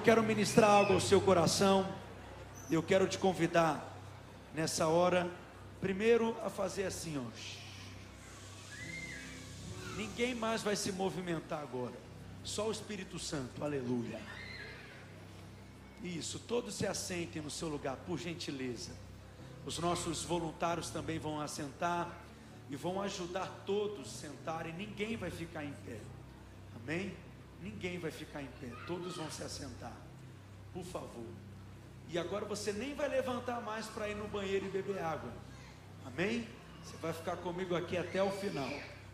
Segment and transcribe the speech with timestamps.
[0.00, 1.86] eu quero ministrar algo ao seu coração.
[2.70, 3.86] Eu quero te convidar
[4.54, 5.30] nessa hora,
[5.78, 7.30] primeiro a fazer assim, ó.
[9.98, 11.92] Ninguém mais vai se movimentar agora.
[12.42, 13.62] Só o Espírito Santo.
[13.62, 14.18] Aleluia.
[16.02, 18.92] Isso, todos se assentem no seu lugar, por gentileza.
[19.66, 22.10] Os nossos voluntários também vão assentar
[22.70, 24.72] e vão ajudar todos a sentarem.
[24.72, 25.98] Ninguém vai ficar em pé.
[26.82, 27.14] Amém?
[27.62, 28.68] Ninguém vai ficar em pé.
[28.86, 29.96] Todos vão se assentar.
[30.72, 31.26] Por favor.
[32.08, 35.32] E agora você nem vai levantar mais para ir no banheiro e beber água.
[36.04, 36.48] Amém?
[36.82, 38.68] Você vai ficar comigo aqui até o final.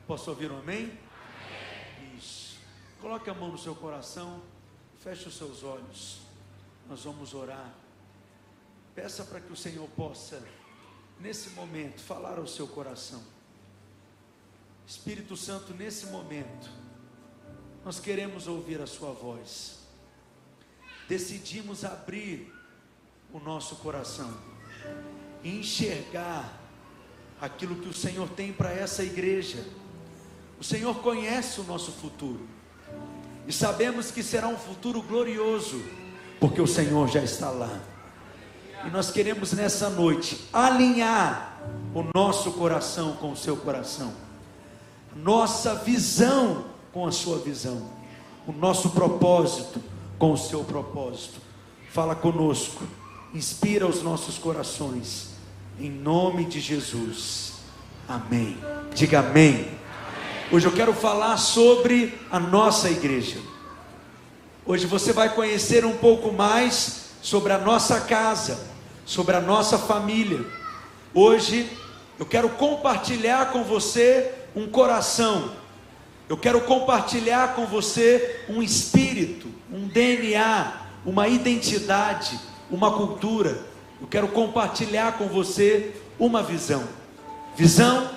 [0.06, 0.84] Posso ouvir um amém?
[0.84, 2.16] amém?
[2.16, 2.58] Isso.
[3.00, 4.40] Coloque a mão no seu coração.
[5.02, 6.20] Feche os seus olhos.
[6.88, 7.74] Nós vamos orar.
[8.94, 10.42] Peça para que o Senhor possa,
[11.20, 13.22] nesse momento, falar ao seu coração.
[14.86, 16.70] Espírito Santo, nesse momento,
[17.86, 19.76] nós queremos ouvir a Sua voz.
[21.08, 22.52] Decidimos abrir
[23.32, 24.28] o nosso coração
[25.44, 26.52] e enxergar
[27.40, 29.64] aquilo que o Senhor tem para essa igreja.
[30.58, 32.48] O Senhor conhece o nosso futuro
[33.46, 35.80] e sabemos que será um futuro glorioso,
[36.40, 37.80] porque o Senhor já está lá.
[38.84, 41.62] E nós queremos nessa noite alinhar
[41.94, 44.12] o nosso coração com o seu coração,
[45.14, 47.90] nossa visão com a sua visão,
[48.46, 49.82] o nosso propósito
[50.18, 51.38] com o seu propósito.
[51.90, 52.84] Fala conosco,
[53.34, 55.32] inspira os nossos corações,
[55.78, 57.52] em nome de Jesus.
[58.08, 58.56] Amém.
[58.94, 59.68] Diga amém.
[60.50, 63.42] Hoje eu quero falar sobre a nossa igreja.
[64.64, 68.58] Hoje você vai conhecer um pouco mais sobre a nossa casa,
[69.04, 70.46] sobre a nossa família.
[71.12, 71.70] Hoje
[72.18, 75.65] eu quero compartilhar com você um coração,
[76.28, 80.72] eu quero compartilhar com você um espírito, um DNA,
[81.04, 82.38] uma identidade,
[82.68, 83.64] uma cultura.
[84.00, 86.84] Eu quero compartilhar com você uma visão.
[87.56, 88.10] Visão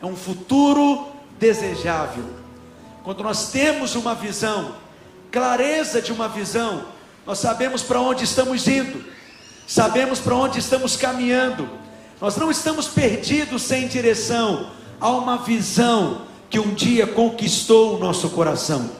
[0.00, 1.08] é um futuro
[1.38, 2.24] desejável.
[3.02, 4.76] Quando nós temos uma visão,
[5.32, 6.84] clareza de uma visão,
[7.26, 9.04] nós sabemos para onde estamos indo,
[9.66, 11.68] sabemos para onde estamos caminhando,
[12.20, 14.70] nós não estamos perdidos sem direção,
[15.00, 18.90] há uma visão que um dia conquistou o nosso coração.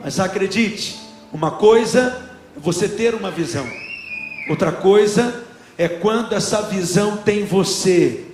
[0.00, 0.98] Mas acredite,
[1.32, 2.24] uma coisa
[2.56, 3.66] é você ter uma visão,
[4.48, 5.44] outra coisa
[5.76, 8.24] é quando essa visão tem você.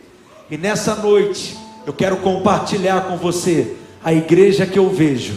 [0.50, 5.34] E nessa noite, eu quero compartilhar com você a igreja que eu vejo.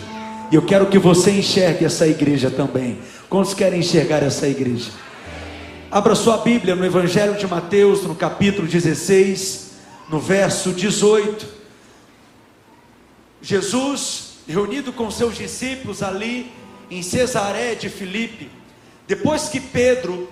[0.49, 2.99] E eu quero que você enxergue essa igreja também.
[3.29, 4.89] Quantos querem enxergar essa igreja?
[5.91, 9.71] Abra sua Bíblia no Evangelho de Mateus, no capítulo 16,
[10.09, 11.56] no verso 18.
[13.41, 16.51] Jesus, reunido com seus discípulos ali
[16.89, 18.49] em Cesaré de Filipe,
[19.07, 20.29] depois que Pedro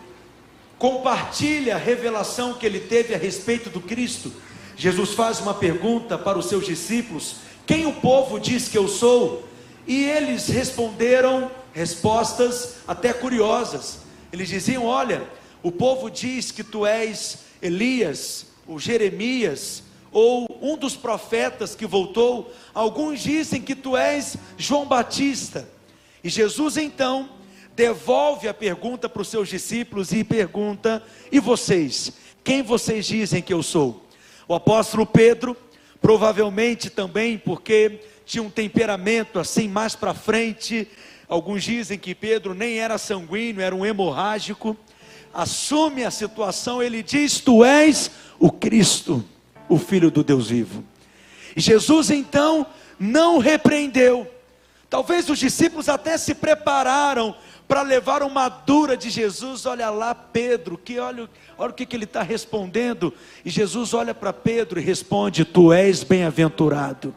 [0.77, 4.31] compartilha a revelação que ele teve a respeito do Cristo,
[4.75, 9.47] Jesus faz uma pergunta para os seus discípulos: Quem o povo diz que eu sou?
[9.87, 13.99] E eles responderam respostas até curiosas.
[14.33, 15.23] Eles diziam: Olha,
[15.63, 22.51] o povo diz que tu és Elias, ou Jeremias, ou um dos profetas que voltou.
[22.73, 25.69] Alguns dizem que tu és João Batista.
[26.23, 27.29] E Jesus então
[27.75, 32.13] devolve a pergunta para os seus discípulos e pergunta: E vocês?
[32.43, 34.03] Quem vocês dizem que eu sou?
[34.47, 35.55] O apóstolo Pedro,
[36.01, 40.87] provavelmente também porque tinha um temperamento assim mais para frente,
[41.27, 44.75] alguns dizem que Pedro nem era sanguíneo, era um hemorrágico.
[45.33, 48.09] Assume a situação, ele diz: Tu és
[48.39, 49.23] o Cristo,
[49.69, 50.83] o Filho do Deus vivo.
[51.55, 52.65] E Jesus então
[52.99, 54.27] não repreendeu.
[54.89, 57.35] Talvez os discípulos até se prepararam
[57.67, 59.65] para levar uma dura de Jesus.
[59.65, 63.13] Olha lá, Pedro, que olha, olha o que, que ele está respondendo.
[63.43, 67.13] E Jesus olha para Pedro e responde: Tu és bem-aventurado,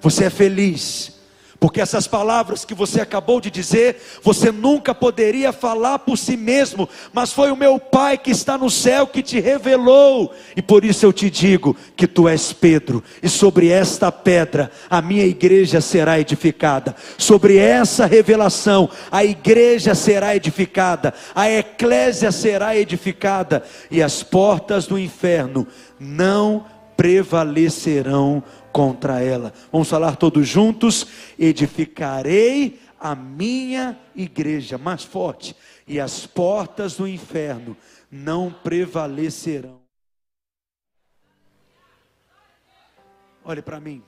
[0.00, 1.19] você é feliz
[1.60, 6.88] porque essas palavras que você acabou de dizer, você nunca poderia falar por si mesmo,
[7.12, 11.04] mas foi o meu Pai que está no céu que te revelou, e por isso
[11.04, 16.18] eu te digo que tu és Pedro, e sobre esta pedra a minha igreja será
[16.18, 24.86] edificada, sobre essa revelação a igreja será edificada, a eclésia será edificada, e as portas
[24.86, 25.66] do inferno
[25.98, 26.64] não
[26.96, 29.52] prevalecerão contra ela.
[29.70, 31.06] Vamos falar todos juntos:
[31.38, 35.56] edificarei a minha igreja mais forte,
[35.86, 37.76] e as portas do inferno
[38.10, 39.80] não prevalecerão.
[43.44, 44.02] Olhe para mim.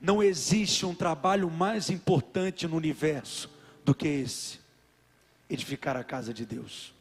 [0.00, 3.50] Não existe um trabalho mais importante no universo
[3.84, 4.58] do que esse.
[5.48, 6.94] edificar a casa de Deus.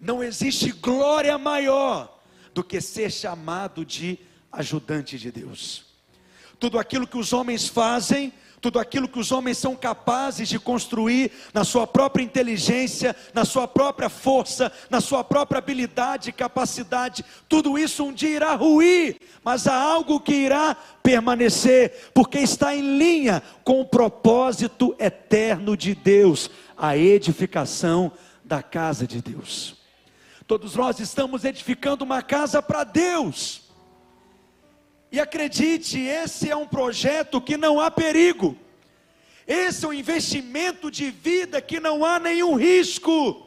[0.00, 2.20] Não existe glória maior
[2.52, 4.18] do que ser chamado de
[4.52, 5.84] ajudante de Deus.
[6.60, 8.32] Tudo aquilo que os homens fazem
[8.62, 13.66] tudo aquilo que os homens são capazes de construir na sua própria inteligência, na sua
[13.66, 19.66] própria força, na sua própria habilidade e capacidade, tudo isso um dia irá ruir, mas
[19.66, 26.48] há algo que irá permanecer, porque está em linha com o propósito eterno de Deus,
[26.78, 28.12] a edificação
[28.44, 29.74] da casa de Deus.
[30.46, 33.61] Todos nós estamos edificando uma casa para Deus.
[35.12, 38.56] E acredite, esse é um projeto que não há perigo.
[39.46, 43.46] Esse é um investimento de vida que não há nenhum risco.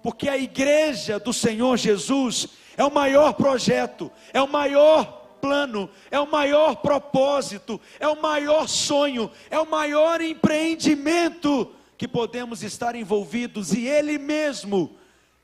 [0.00, 2.46] Porque a igreja do Senhor Jesus
[2.76, 8.68] é o maior projeto, é o maior plano, é o maior propósito, é o maior
[8.68, 14.96] sonho, é o maior empreendimento que podemos estar envolvidos e Ele mesmo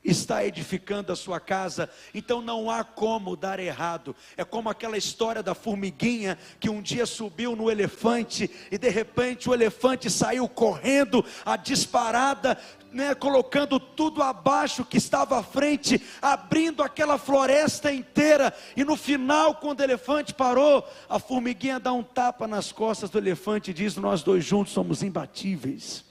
[0.05, 4.15] está edificando a sua casa, então não há como dar errado.
[4.37, 9.49] É como aquela história da formiguinha que um dia subiu no elefante e de repente
[9.49, 12.57] o elefante saiu correndo a disparada,
[12.91, 18.53] né, colocando tudo abaixo que estava à frente, abrindo aquela floresta inteira.
[18.77, 23.17] E no final, quando o elefante parou, a formiguinha dá um tapa nas costas do
[23.17, 26.04] elefante e diz: Nós dois juntos somos imbatíveis.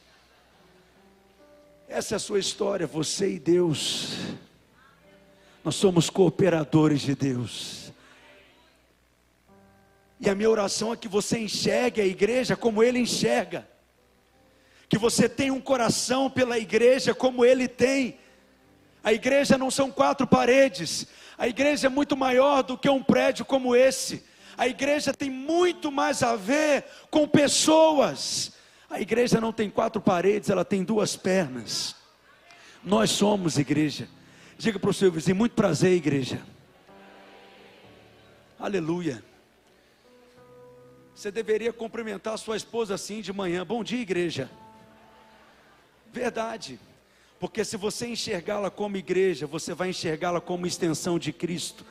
[1.94, 4.16] Essa é a sua história, você e Deus.
[5.62, 7.92] Nós somos cooperadores de Deus.
[10.18, 13.64] E a minha oração é que você enxergue a igreja como ele enxerga.
[14.88, 18.18] Que você tenha um coração pela igreja como ele tem.
[19.04, 21.06] A igreja não são quatro paredes.
[21.38, 24.24] A igreja é muito maior do que um prédio como esse.
[24.56, 28.53] A igreja tem muito mais a ver com pessoas.
[28.88, 31.96] A igreja não tem quatro paredes, ela tem duas pernas.
[32.82, 34.08] Nós somos igreja.
[34.58, 36.42] Diga para o seu vizinho: muito prazer, igreja.
[38.58, 39.22] Aleluia.
[41.14, 43.64] Você deveria cumprimentar sua esposa assim de manhã.
[43.64, 44.50] Bom dia, igreja.
[46.12, 46.78] Verdade.
[47.38, 51.84] Porque se você enxergá-la como igreja, você vai enxergá-la como extensão de Cristo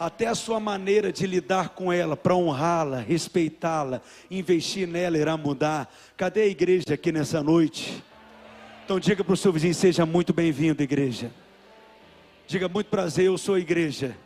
[0.00, 4.00] até a sua maneira de lidar com ela, para honrá-la, respeitá-la,
[4.30, 5.94] investir nela irá mudar.
[6.16, 8.02] Cadê a igreja aqui nessa noite?
[8.82, 11.30] Então diga para o seu vizinho: seja muito bem-vindo, igreja.
[12.46, 14.16] Diga muito prazer, eu sou igreja.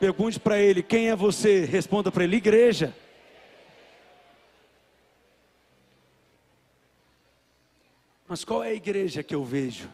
[0.00, 1.64] Pergunte para ele: quem é você?
[1.64, 2.92] Responda para ele: igreja.
[8.26, 9.88] Mas qual é a igreja que eu vejo?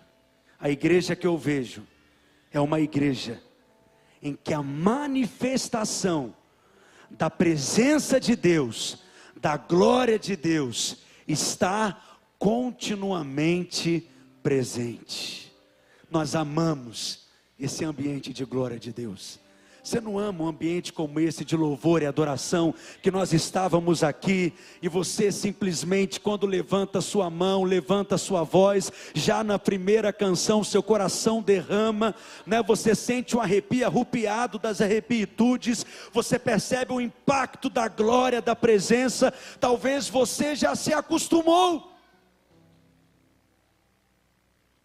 [0.59, 1.87] A igreja que eu vejo
[2.50, 3.43] é uma igreja
[4.22, 6.34] em que a manifestação
[7.10, 8.98] da presença de Deus,
[9.40, 12.00] da glória de Deus, está
[12.38, 14.08] continuamente
[14.42, 15.52] presente.
[16.10, 17.26] Nós amamos
[17.58, 19.38] esse ambiente de glória de Deus.
[19.82, 24.52] Você não ama um ambiente como esse de louvor e adoração que nós estávamos aqui
[24.81, 30.84] e você simplesmente quando levanta sua mão, levanta sua voz, já na primeira canção seu
[30.84, 32.14] coração derrama,
[32.46, 32.62] né?
[32.62, 39.35] Você sente um arrepio arrupiado das arrepitudes, você percebe o impacto da glória da presença.
[39.58, 41.91] Talvez você já se acostumou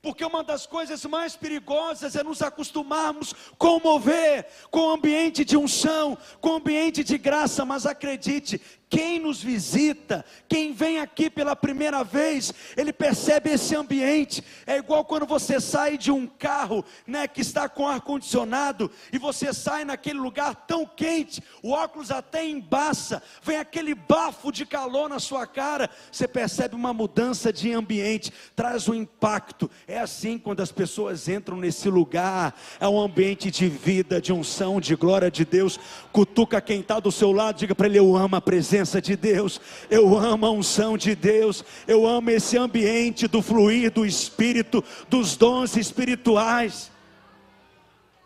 [0.07, 5.57] porque uma das coisas mais perigosas é nos acostumarmos com mover, com o ambiente de
[5.57, 11.55] unção, com o ambiente de graça, mas acredite, quem nos visita, quem vem aqui pela
[11.55, 14.41] primeira vez, ele percebe esse ambiente.
[14.65, 19.17] É igual quando você sai de um carro, né, que está com ar condicionado e
[19.17, 25.09] você sai naquele lugar tão quente, o óculos até embaça, vem aquele bafo de calor
[25.09, 29.69] na sua cara, você percebe uma mudança de ambiente, traz um impacto.
[29.85, 34.79] É assim quando as pessoas entram nesse lugar, é um ambiente de vida, de unção,
[34.79, 35.77] de glória de Deus.
[36.13, 39.15] Cutuca quem está do seu lado, diga para ele: Eu amo a presença presença de
[39.15, 44.83] Deus, eu amo a unção de Deus, eu amo esse ambiente do fluir do Espírito,
[45.09, 46.91] dos dons espirituais.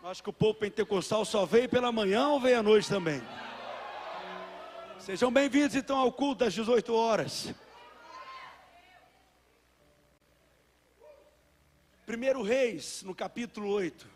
[0.04, 3.22] Acho que o povo pentecostal só veio pela manhã ou veio à noite também?
[4.98, 7.54] Sejam bem-vindos então ao culto das 18 horas.
[12.04, 14.06] Primeiro Reis, no capítulo 8,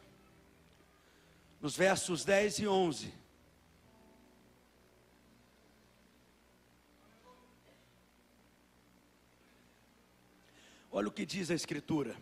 [1.63, 3.26] nos versos 10 e 11.
[10.97, 12.17] Olha o que diz a Escritura: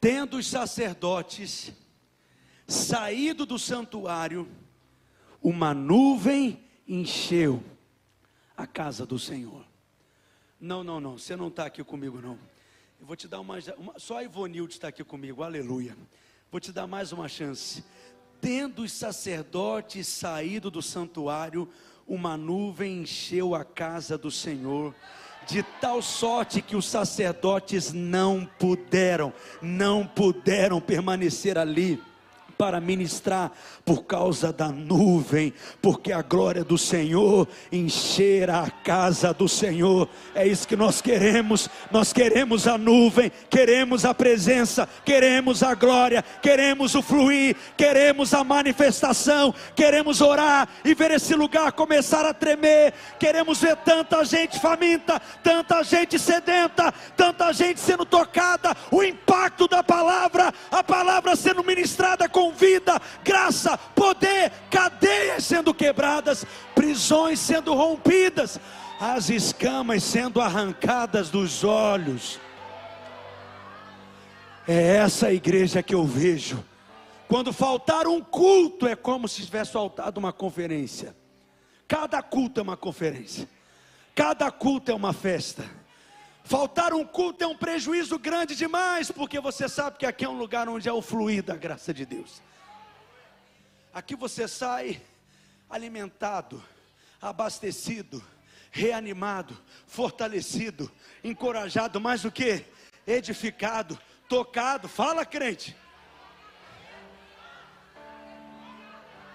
[0.00, 1.70] tendo os sacerdotes
[2.66, 4.48] saído do santuário,
[5.42, 7.62] uma nuvem encheu
[8.56, 9.62] a casa do Senhor.
[10.58, 12.38] Não, não, não, você não está aqui comigo, não.
[12.98, 15.94] Eu vou te dar uma, uma só a Ivonilde está aqui comigo, aleluia.
[16.50, 17.84] Vou te dar mais uma chance.
[18.40, 21.68] Tendo os sacerdotes saído do santuário,
[22.06, 24.94] uma nuvem encheu a casa do Senhor,
[25.46, 32.00] de tal sorte que os sacerdotes não puderam, não puderam permanecer ali
[32.62, 33.50] para ministrar
[33.84, 40.08] por causa da nuvem, porque a glória do Senhor encherá a casa do Senhor.
[40.32, 41.68] É isso que nós queremos.
[41.90, 48.44] Nós queremos a nuvem, queremos a presença, queremos a glória, queremos o fluir, queremos a
[48.44, 52.94] manifestação, queremos orar e ver esse lugar começar a tremer.
[53.18, 59.82] Queremos ver tanta gente faminta, tanta gente sedenta, tanta gente sendo tocada, o impacto da
[59.82, 68.60] palavra, a palavra sendo ministrada com vida, graça, poder, cadeias sendo quebradas, prisões sendo rompidas,
[69.00, 72.38] as escamas sendo arrancadas dos olhos.
[74.68, 76.64] É essa igreja que eu vejo.
[77.26, 81.16] Quando faltar um culto, é como se tivesse faltado uma conferência.
[81.88, 83.48] Cada culto é uma conferência.
[84.14, 85.64] Cada culto é uma festa.
[86.44, 90.36] Faltar um culto é um prejuízo grande demais, porque você sabe que aqui é um
[90.36, 92.42] lugar onde é o fluir da graça de Deus.
[93.94, 95.00] Aqui você sai
[95.70, 96.62] alimentado,
[97.20, 98.22] abastecido,
[98.70, 99.56] reanimado,
[99.86, 100.90] fortalecido,
[101.22, 102.64] encorajado, mais do que
[103.06, 104.88] edificado, tocado.
[104.88, 105.76] Fala, crente.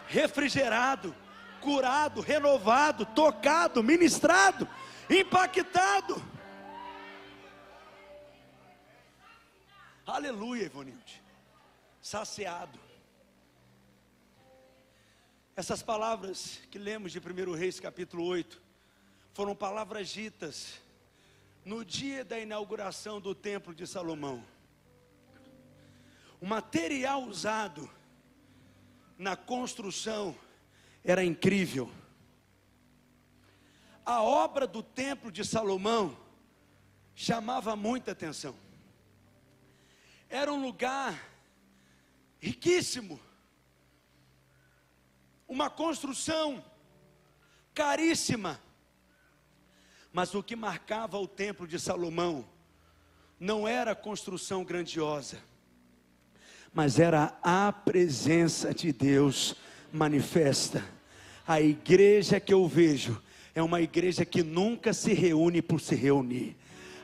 [0.08, 1.16] Refrigerado,
[1.62, 4.68] curado, renovado, tocado, ministrado,
[5.10, 6.37] impactado.
[10.08, 11.22] Aleluia, Ivonilde.
[12.02, 12.80] Saciado.
[15.54, 18.62] Essas palavras que lemos de 1 Reis capítulo 8
[19.34, 20.80] foram palavras ditas
[21.66, 24.42] no dia da inauguração do templo de Salomão.
[26.40, 27.90] O material usado
[29.18, 30.34] na construção
[31.04, 31.92] era incrível.
[34.06, 36.18] A obra do templo de Salomão
[37.14, 38.67] chamava muita atenção.
[40.30, 41.18] Era um lugar
[42.40, 43.20] riquíssimo
[45.48, 46.64] uma construção
[47.74, 48.60] caríssima.
[50.12, 52.46] Mas o que marcava o templo de Salomão
[53.40, 55.38] não era a construção grandiosa,
[56.74, 59.56] mas era a presença de Deus
[59.94, 60.84] manifesta.
[61.48, 63.22] A igreja que eu vejo
[63.54, 66.58] é uma igreja que nunca se reúne por se reunir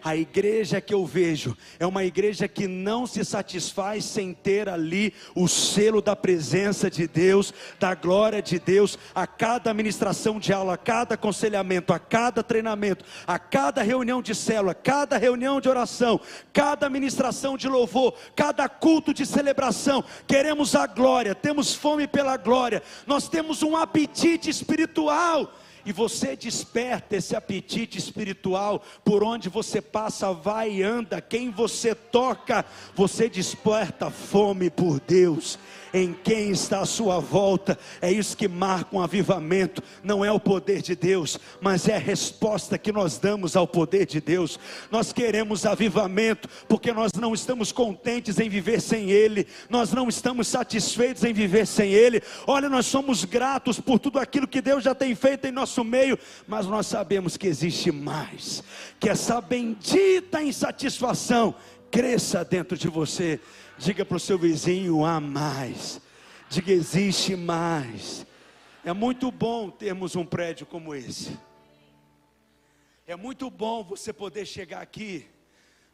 [0.03, 5.13] a igreja que eu vejo é uma igreja que não se satisfaz sem ter ali
[5.33, 10.73] o selo da presença de Deus, da glória de Deus, a cada ministração de aula,
[10.73, 16.19] a cada aconselhamento, a cada treinamento, a cada reunião de célula, cada reunião de oração,
[16.51, 20.03] cada ministração de louvor, cada culto de celebração.
[20.27, 25.51] Queremos a glória, temos fome pela glória, nós temos um apetite espiritual
[25.85, 31.93] e você desperta esse apetite espiritual, por onde você passa, vai e anda, quem você
[31.93, 35.57] toca, você desperta fome por Deus
[35.93, 37.77] em quem está à sua volta.
[38.01, 39.83] É isso que marca um avivamento.
[40.03, 44.05] Não é o poder de Deus, mas é a resposta que nós damos ao poder
[44.05, 44.59] de Deus.
[44.89, 50.47] Nós queremos avivamento porque nós não estamos contentes em viver sem Ele, nós não estamos
[50.47, 52.21] satisfeitos em viver sem Ele.
[52.47, 56.17] Olha, nós somos gratos por tudo aquilo que Deus já tem feito em nosso meio,
[56.47, 58.63] mas nós sabemos que existe mais,
[58.99, 61.55] que essa bendita insatisfação
[61.91, 63.39] cresça dentro de você.
[63.77, 66.01] Diga para o seu vizinho: há mais.
[66.49, 68.25] Diga: existe mais.
[68.83, 71.37] É muito bom termos um prédio como esse.
[73.05, 75.27] É muito bom você poder chegar aqui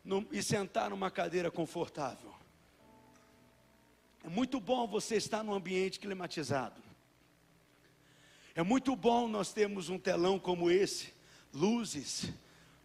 [0.04, 2.34] no, e sentar numa cadeira confortável.
[4.24, 6.82] É muito bom você estar num ambiente climatizado.
[8.54, 11.14] É muito bom nós termos um telão como esse,
[11.54, 12.32] luzes,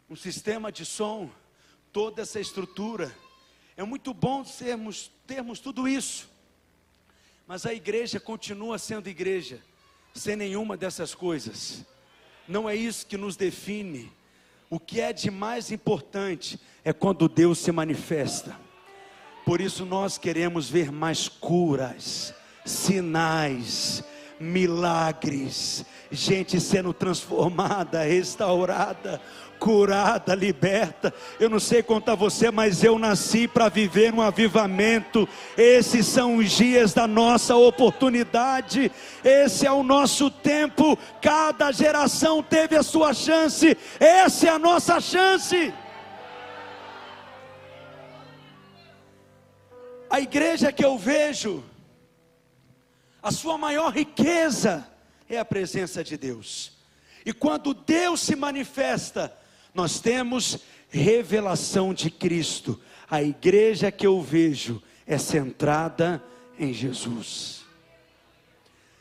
[0.09, 1.31] um sistema de som,
[1.93, 3.15] toda essa estrutura.
[3.77, 4.45] É muito bom
[5.27, 6.29] termos tudo isso,
[7.47, 9.61] mas a igreja continua sendo igreja,
[10.15, 11.85] sem nenhuma dessas coisas.
[12.47, 14.13] Não é isso que nos define.
[14.71, 18.59] O que é de mais importante é quando Deus se manifesta.
[19.45, 22.33] Por isso nós queremos ver mais curas,
[22.65, 24.03] sinais,
[24.41, 29.21] milagres, gente sendo transformada, restaurada,
[29.59, 31.13] curada, liberta.
[31.41, 35.29] Eu não sei contar você, mas eu nasci para viver um avivamento.
[35.57, 38.93] Esses são os dias da nossa oportunidade.
[39.25, 40.99] Esse é o nosso tempo.
[41.21, 43.77] Cada geração teve a sua chance.
[43.99, 45.73] Essa é a nossa chance.
[50.11, 51.65] A igreja que eu vejo,
[53.23, 54.87] a sua maior riqueza
[55.29, 56.73] é a presença de Deus.
[57.25, 59.37] E quando Deus se manifesta,
[59.75, 60.59] nós temos
[60.91, 62.81] revelação de Cristo.
[63.11, 66.23] A igreja que eu vejo é centrada
[66.59, 67.65] em Jesus.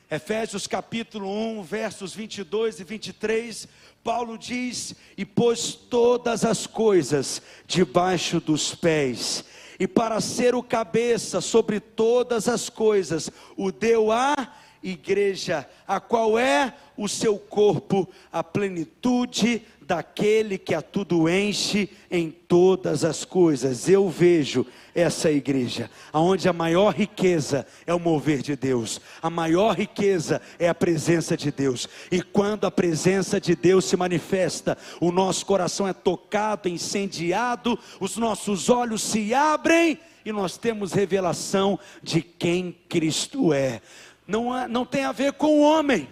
[0.09, 1.27] Efésios capítulo
[1.59, 3.67] 1, versos 22 e 23,
[4.03, 9.43] Paulo diz: E pôs todas as coisas debaixo dos pés,
[9.79, 14.35] e para ser o cabeça sobre todas as coisas, o deu a
[14.83, 22.31] igreja, a qual é o seu corpo, a plenitude daquele que a tudo enche em
[22.31, 23.89] todas as coisas.
[23.89, 29.75] Eu vejo essa igreja, aonde a maior riqueza é o mover de Deus, a maior
[29.75, 31.89] riqueza é a presença de Deus.
[32.11, 38.17] E quando a presença de Deus se manifesta, o nosso coração é tocado, incendiado, os
[38.17, 43.81] nossos olhos se abrem e nós temos revelação de quem Cristo é.
[44.25, 46.09] Não, é, não tem a ver com o homem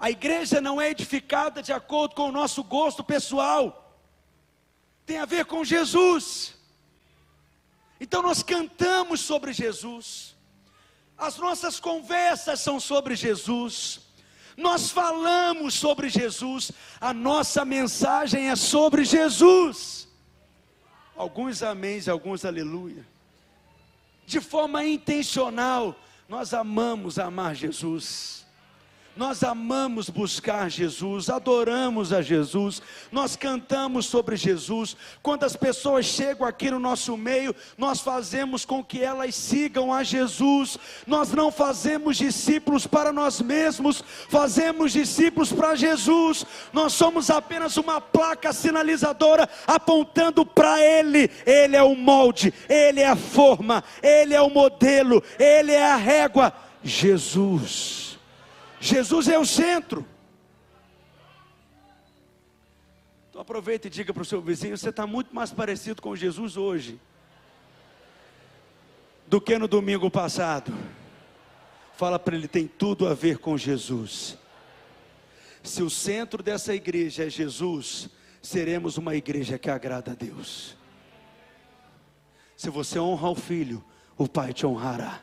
[0.00, 3.94] a igreja não é edificada de acordo com o nosso gosto pessoal,
[5.04, 6.54] tem a ver com Jesus.
[8.00, 10.34] Então nós cantamos sobre Jesus,
[11.18, 14.00] as nossas conversas são sobre Jesus,
[14.56, 20.08] nós falamos sobre Jesus, a nossa mensagem é sobre Jesus.
[21.14, 23.06] Alguns améns, alguns aleluia.
[24.24, 25.94] De forma intencional,
[26.30, 28.46] nós amamos amar Jesus.
[29.16, 34.96] Nós amamos buscar Jesus, adoramos a Jesus, nós cantamos sobre Jesus.
[35.20, 40.04] Quando as pessoas chegam aqui no nosso meio, nós fazemos com que elas sigam a
[40.04, 40.78] Jesus.
[41.08, 46.46] Nós não fazemos discípulos para nós mesmos, fazemos discípulos para Jesus.
[46.72, 51.28] Nós somos apenas uma placa sinalizadora apontando para Ele.
[51.44, 55.96] Ele é o molde, Ele é a forma, Ele é o modelo, Ele é a
[55.96, 56.52] régua.
[56.82, 58.09] Jesus.
[58.80, 60.06] Jesus é o centro.
[63.28, 66.56] Então aproveita e diga para o seu vizinho: você está muito mais parecido com Jesus
[66.56, 66.98] hoje
[69.28, 70.72] do que no domingo passado.
[71.96, 74.36] Fala para ele, tem tudo a ver com Jesus.
[75.62, 78.08] Se o centro dessa igreja é Jesus,
[78.40, 80.74] seremos uma igreja que agrada a Deus.
[82.56, 83.84] Se você honra o filho,
[84.16, 85.20] o Pai te honrará.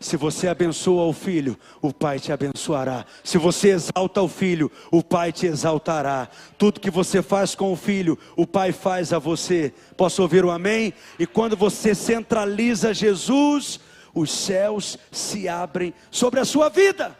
[0.00, 3.04] Se você abençoa o filho, o pai te abençoará.
[3.22, 6.26] Se você exalta o filho, o pai te exaltará.
[6.56, 9.74] Tudo que você faz com o filho, o pai faz a você.
[9.98, 10.94] Posso ouvir o um amém?
[11.18, 13.78] E quando você centraliza Jesus,
[14.14, 17.14] os céus se abrem sobre a sua vida.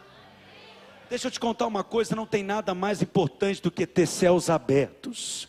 [1.10, 4.48] Deixa eu te contar uma coisa: não tem nada mais importante do que ter céus
[4.48, 5.46] abertos.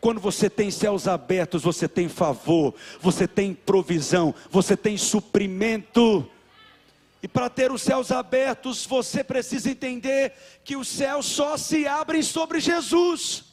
[0.00, 6.28] Quando você tem céus abertos, você tem favor, você tem provisão, você tem suprimento.
[7.22, 10.32] E para ter os céus abertos, você precisa entender
[10.64, 13.44] que os céus só se abrem sobre Jesus.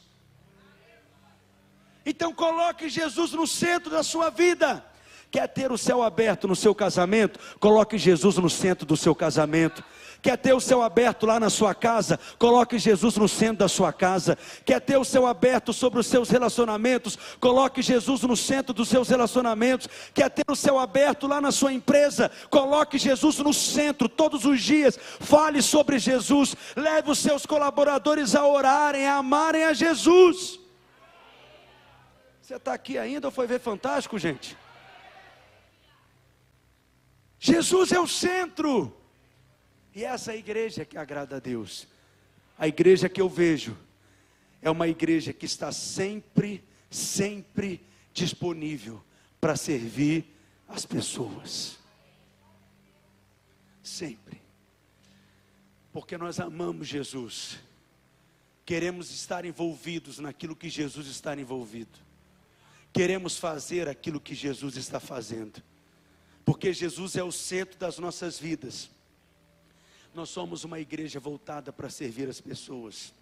[2.04, 4.84] Então coloque Jesus no centro da sua vida.
[5.30, 7.38] Quer ter o céu aberto no seu casamento?
[7.60, 9.84] Coloque Jesus no centro do seu casamento.
[10.22, 12.20] Quer ter o céu aberto lá na sua casa?
[12.38, 14.36] Coloque Jesus no centro da sua casa.
[14.64, 17.18] Quer ter o céu aberto sobre os seus relacionamentos?
[17.40, 19.88] Coloque Jesus no centro dos seus relacionamentos.
[20.12, 22.30] Quer ter o céu aberto lá na sua empresa?
[22.50, 24.98] Coloque Jesus no centro todos os dias.
[25.20, 26.54] Fale sobre Jesus.
[26.76, 30.60] Leve os seus colaboradores a orarem, a amarem a Jesus.
[32.42, 34.56] Você está aqui ainda ou foi ver Fantástico, gente?
[37.38, 38.99] Jesus é o centro.
[39.94, 41.86] E essa é a igreja que agrada a Deus.
[42.58, 43.76] A igreja que eu vejo
[44.62, 47.80] é uma igreja que está sempre, sempre
[48.12, 49.02] disponível
[49.40, 50.26] para servir
[50.68, 51.78] as pessoas.
[53.82, 54.40] Sempre.
[55.92, 57.58] Porque nós amamos Jesus.
[58.64, 61.98] Queremos estar envolvidos naquilo que Jesus está envolvido.
[62.92, 65.62] Queremos fazer aquilo que Jesus está fazendo.
[66.44, 68.90] Porque Jesus é o centro das nossas vidas.
[70.14, 73.14] Nós somos uma igreja voltada para servir as pessoas.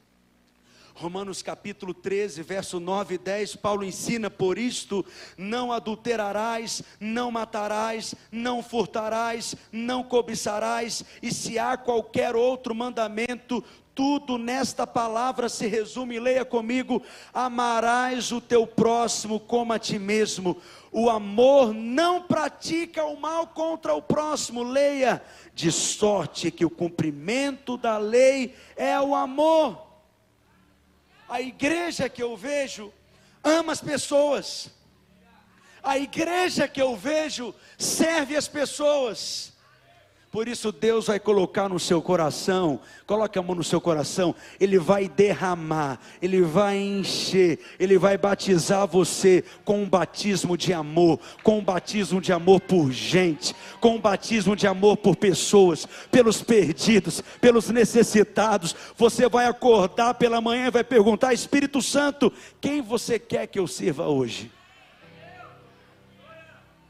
[0.99, 5.07] Romanos capítulo 13, verso 9 e 10, Paulo ensina: Por isto
[5.37, 13.63] não adulterarás, não matarás, não furtarás, não cobiçarás, e se há qualquer outro mandamento,
[13.95, 17.01] tudo nesta palavra se resume, leia comigo:
[17.33, 20.61] amarás o teu próximo como a ti mesmo.
[20.91, 25.23] O amor não pratica o mal contra o próximo, leia,
[25.55, 29.88] de sorte que o cumprimento da lei é o amor
[31.29, 32.93] a igreja que eu vejo
[33.45, 34.71] ama as pessoas.
[35.83, 39.53] A igreja que eu vejo serve as pessoas.
[40.31, 44.79] Por isso Deus vai colocar no seu coração, coloque a mão no seu coração, Ele
[44.79, 51.59] vai derramar, Ele vai encher, Ele vai batizar você com um batismo de amor, com
[51.59, 57.23] um batismo de amor por gente, com um batismo de amor por pessoas, pelos perdidos,
[57.41, 58.77] pelos necessitados.
[58.99, 63.67] Você vai acordar pela manhã e vai perguntar: Espírito Santo, quem você quer que eu
[63.67, 64.58] sirva hoje?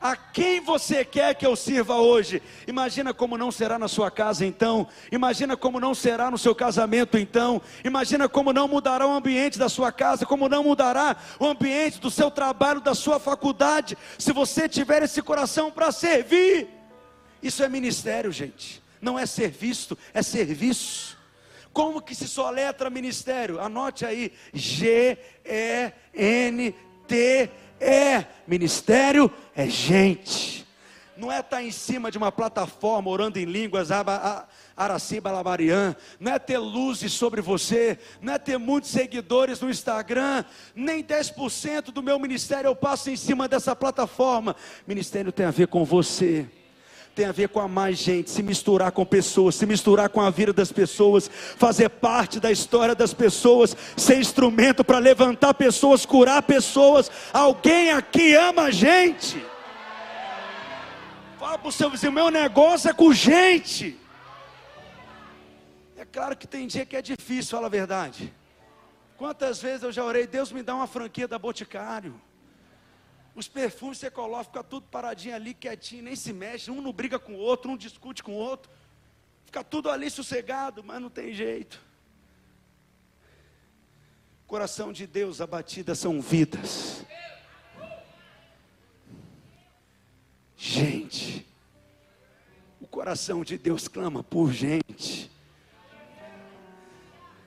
[0.01, 2.41] A quem você quer que eu sirva hoje?
[2.69, 4.87] Imagina como não será na sua casa então.
[5.11, 7.61] Imagina como não será no seu casamento então.
[7.83, 12.13] Imagina como não mudará o ambiente da sua casa, como não mudará o ambiente do
[12.13, 16.69] seu trabalho, da sua faculdade, se você tiver esse coração para servir.
[17.43, 18.81] Isso é ministério, gente.
[19.01, 21.19] Não é ser visto, é serviço.
[21.73, 23.61] Como que se soletra ministério?
[23.61, 26.73] Anote aí: G E N
[27.07, 30.67] T é ministério, é gente.
[31.17, 33.89] Não é estar tá em cima de uma plataforma orando em línguas,
[34.77, 40.45] Araciba Labarian, não é ter luzes sobre você, não é ter muitos seguidores no Instagram,
[40.77, 44.55] nem 10% do meu ministério eu passo em cima dessa plataforma.
[44.87, 46.49] Ministério tem a ver com você
[47.19, 50.31] tem a ver com a mais gente, se misturar com pessoas, se misturar com a
[50.31, 56.41] vida das pessoas, fazer parte da história das pessoas, ser instrumento para levantar pessoas, curar
[56.43, 57.11] pessoas.
[57.33, 59.45] Alguém aqui ama a gente.
[61.41, 63.99] Fala para o seu vizinho: meu negócio é com gente.
[65.97, 68.33] É claro que tem dia que é difícil, fala a verdade.
[69.17, 72.15] Quantas vezes eu já orei, Deus me dá uma franquia da Boticário.
[73.39, 77.21] Os perfumes você coloca, fica tudo paradinho ali, quietinho, nem se mexe, um não briga
[77.21, 78.69] com o outro, um discute com o outro.
[79.47, 81.81] Fica tudo ali sossegado, mas não tem jeito.
[84.45, 87.05] Coração de Deus abatida são vidas.
[90.57, 91.47] Gente,
[92.81, 95.31] o coração de Deus clama por gente.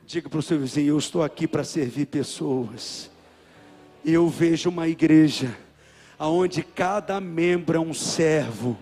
[0.06, 3.12] Diga para o seu vizinho: Eu estou aqui para servir pessoas.
[4.06, 5.54] Eu vejo uma igreja
[6.22, 8.78] aonde cada membro é um servo,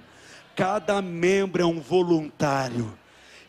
[0.58, 2.99] cada membro é um voluntário.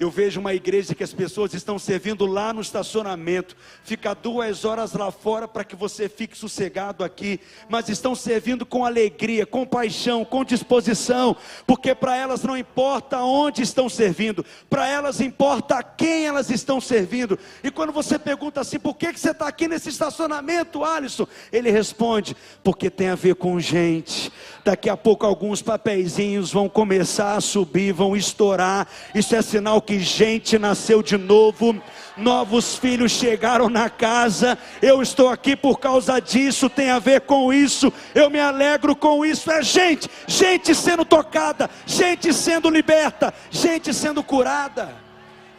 [0.01, 4.95] Eu vejo uma igreja que as pessoas estão servindo lá no estacionamento, fica duas horas
[4.95, 10.25] lá fora para que você fique sossegado aqui, mas estão servindo com alegria, com paixão,
[10.25, 11.37] com disposição,
[11.67, 16.81] porque para elas não importa onde estão servindo, para elas importa a quem elas estão
[16.81, 17.39] servindo.
[17.63, 21.27] E quando você pergunta assim, por que, que você está aqui nesse estacionamento, Alisson?
[21.53, 22.35] Ele responde,
[22.65, 24.33] porque tem a ver com gente.
[24.65, 28.89] Daqui a pouco alguns papeizinhos vão começar a subir, vão estourar.
[29.15, 31.83] Isso é sinal que gente nasceu de novo,
[32.17, 34.59] novos filhos chegaram na casa.
[34.81, 37.93] Eu estou aqui por causa disso, tem a ver com isso.
[38.15, 39.51] Eu me alegro com isso.
[39.51, 44.95] É gente, gente sendo tocada, gente sendo liberta, gente sendo curada.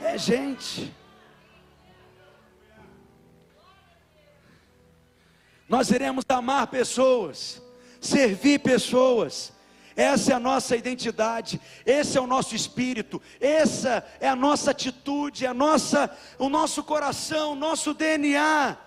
[0.02, 0.94] É gente.
[5.68, 7.62] Nós iremos amar pessoas
[8.02, 9.51] servir pessoas.
[9.96, 15.46] Essa é a nossa identidade, esse é o nosso espírito, essa é a nossa atitude,
[15.46, 18.78] a nossa, o nosso coração, o nosso DNA,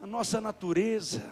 [0.00, 1.22] a nossa natureza.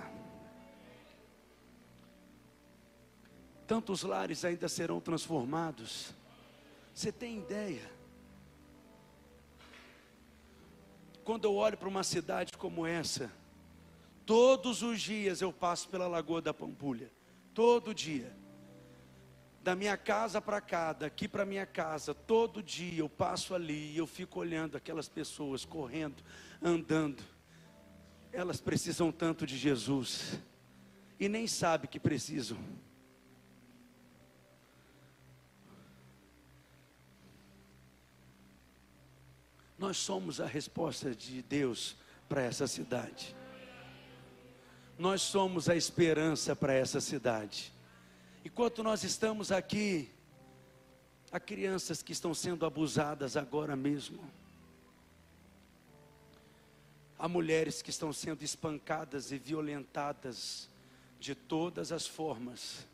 [3.66, 6.12] Tantos lares ainda serão transformados.
[6.94, 7.90] Você tem ideia?
[11.24, 13.30] Quando eu olho para uma cidade como essa,
[14.24, 17.10] Todos os dias eu passo pela Lagoa da Pampulha.
[17.52, 18.34] Todo dia.
[19.62, 23.96] Da minha casa para cá, daqui para minha casa, todo dia eu passo ali e
[23.96, 26.20] eu fico olhando aquelas pessoas correndo,
[26.60, 27.22] andando.
[28.32, 30.40] Elas precisam tanto de Jesus
[31.20, 32.58] e nem sabe que precisam.
[39.78, 41.96] Nós somos a resposta de Deus
[42.28, 43.36] para essa cidade.
[44.98, 47.72] Nós somos a esperança para essa cidade.
[48.44, 50.10] Enquanto nós estamos aqui,
[51.30, 54.18] há crianças que estão sendo abusadas agora mesmo.
[57.16, 60.68] Há mulheres que estão sendo espancadas e violentadas
[61.20, 62.84] de todas as formas.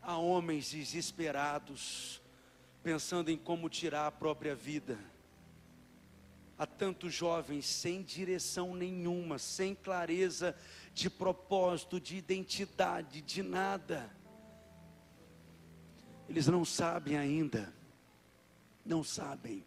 [0.00, 2.22] Há homens desesperados,
[2.84, 4.96] pensando em como tirar a própria vida.
[6.56, 10.56] Há tantos jovens sem direção nenhuma, sem clareza
[10.96, 14.08] de propósito, de identidade, de nada.
[16.26, 17.70] Eles não sabem ainda,
[18.82, 19.62] não sabem,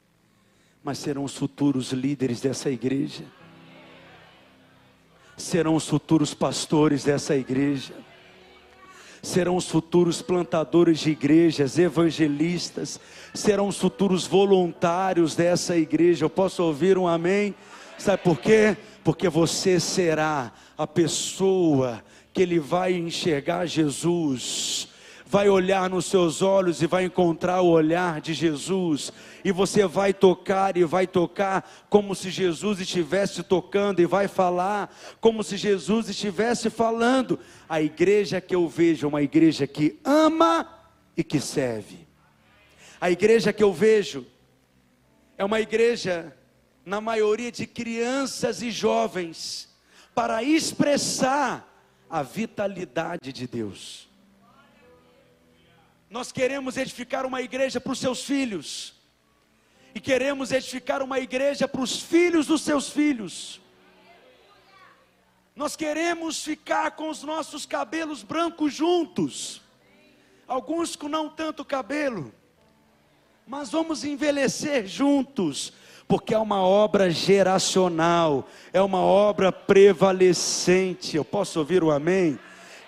[0.83, 3.25] mas serão os futuros líderes dessa igreja,
[5.37, 7.93] serão os futuros pastores dessa igreja
[9.21, 12.97] serão os futuros plantadores de igrejas, evangelistas,
[13.33, 16.23] serão os futuros voluntários dessa igreja.
[16.23, 17.53] Eu posso ouvir um amém?
[17.97, 18.77] Sabe por quê?
[19.03, 24.87] Porque você será a pessoa que ele vai enxergar Jesus
[25.25, 29.13] vai olhar nos seus olhos e vai encontrar o olhar de Jesus,
[29.45, 34.91] e você vai tocar e vai tocar como se Jesus estivesse tocando, e vai falar
[35.21, 37.39] como se Jesus estivesse falando.
[37.67, 40.67] A igreja que eu vejo é uma igreja que ama
[41.15, 42.07] e que serve.
[42.99, 44.25] A igreja que eu vejo
[45.37, 46.35] é uma igreja,
[46.83, 49.68] na maioria de crianças e jovens,
[50.19, 51.65] para expressar
[52.09, 54.09] a vitalidade de Deus.
[56.09, 58.95] Nós queremos edificar uma igreja para os seus filhos,
[59.95, 63.61] e queremos edificar uma igreja para os filhos dos seus filhos.
[65.55, 69.61] Nós queremos ficar com os nossos cabelos brancos juntos,
[70.45, 72.35] alguns com não tanto cabelo,
[73.47, 75.71] mas vamos envelhecer juntos,
[76.09, 81.15] porque é uma obra geracional, é uma obra prevalecente.
[81.15, 82.39] Eu posso ouvir o amém?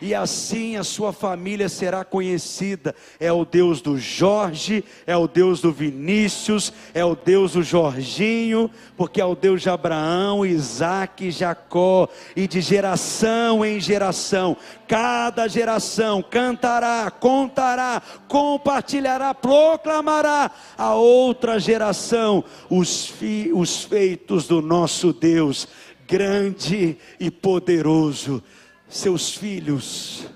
[0.01, 2.95] E assim a sua família será conhecida.
[3.19, 8.69] É o Deus do Jorge, é o Deus do Vinícius, é o Deus do Jorginho,
[8.97, 16.23] porque é o Deus de Abraão, Isaac Jacó, e de geração em geração, cada geração
[16.23, 25.67] cantará, contará, compartilhará, proclamará a outra geração os, fi, os feitos do nosso Deus,
[26.07, 28.43] grande e poderoso
[28.91, 30.27] seus filhos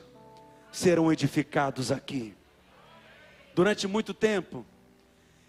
[0.71, 2.33] serão edificados aqui.
[3.53, 4.65] Durante muito tempo,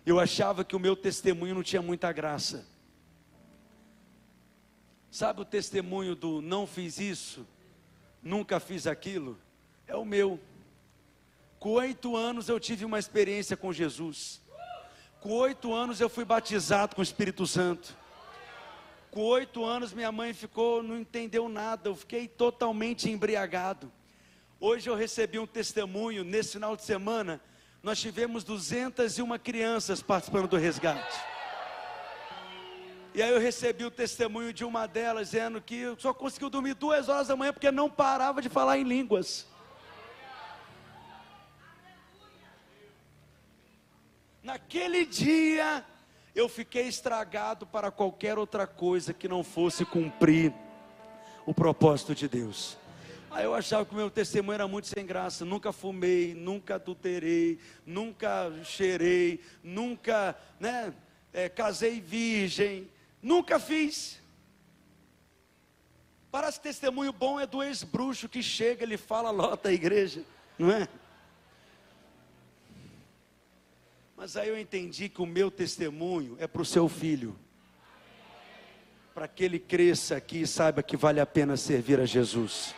[0.04, 2.66] eu achava que o meu testemunho não tinha muita graça.
[5.08, 7.46] Sabe o testemunho do não fiz isso,
[8.20, 9.38] nunca fiz aquilo?
[9.86, 10.40] É o meu.
[11.60, 14.42] Com oito anos eu tive uma experiência com Jesus.
[15.20, 17.96] Com oito anos eu fui batizado com o Espírito Santo.
[19.16, 23.90] Com oito anos, minha mãe ficou, não entendeu nada, eu fiquei totalmente embriagado.
[24.60, 27.40] Hoje eu recebi um testemunho, nesse final de semana,
[27.82, 31.18] nós tivemos 201 crianças participando do resgate.
[33.14, 37.08] E aí eu recebi o testemunho de uma delas, dizendo que só conseguiu dormir duas
[37.08, 39.46] horas da manhã porque não parava de falar em línguas.
[44.42, 45.82] Naquele dia,
[46.36, 50.52] eu fiquei estragado para qualquer outra coisa que não fosse cumprir
[51.46, 52.76] o propósito de Deus.
[53.30, 55.46] Aí eu achava que o meu testemunho era muito sem graça.
[55.46, 60.92] Nunca fumei, nunca adulterei, nunca cheirei, nunca, né,
[61.32, 62.86] é, casei virgem,
[63.22, 64.20] nunca fiz.
[66.30, 70.22] Parece testemunho bom é do ex-bruxo que chega, ele fala, lota a igreja,
[70.58, 70.86] não é?
[74.16, 77.36] Mas aí eu entendi que o meu testemunho é para o seu filho.
[79.14, 82.74] Para que ele cresça aqui e saiba que vale a pena servir a Jesus.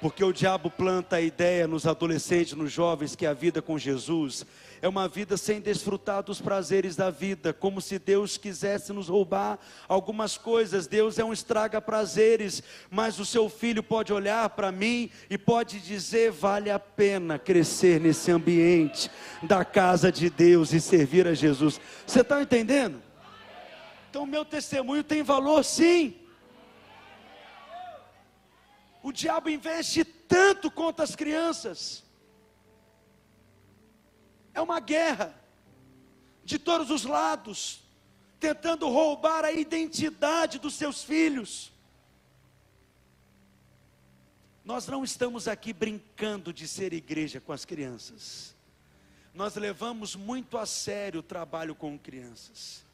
[0.00, 4.44] Porque o diabo planta a ideia nos adolescentes, nos jovens, que a vida com Jesus
[4.82, 9.58] é uma vida sem desfrutar dos prazeres da vida, como se Deus quisesse nos roubar
[9.88, 10.86] algumas coisas.
[10.86, 15.80] Deus é um estraga prazeres, mas o seu filho pode olhar para mim e pode
[15.80, 19.10] dizer: vale a pena crescer nesse ambiente
[19.42, 21.80] da casa de Deus e servir a Jesus.
[22.06, 23.02] Você está entendendo?
[24.10, 26.14] Então, meu testemunho tem valor, sim.
[29.06, 32.02] O diabo investe tanto contra as crianças.
[34.52, 35.32] É uma guerra
[36.44, 37.84] de todos os lados,
[38.40, 41.70] tentando roubar a identidade dos seus filhos.
[44.64, 48.56] Nós não estamos aqui brincando de ser igreja com as crianças.
[49.32, 52.84] Nós levamos muito a sério o trabalho com crianças.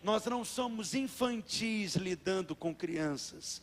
[0.00, 3.60] Nós não somos infantis lidando com crianças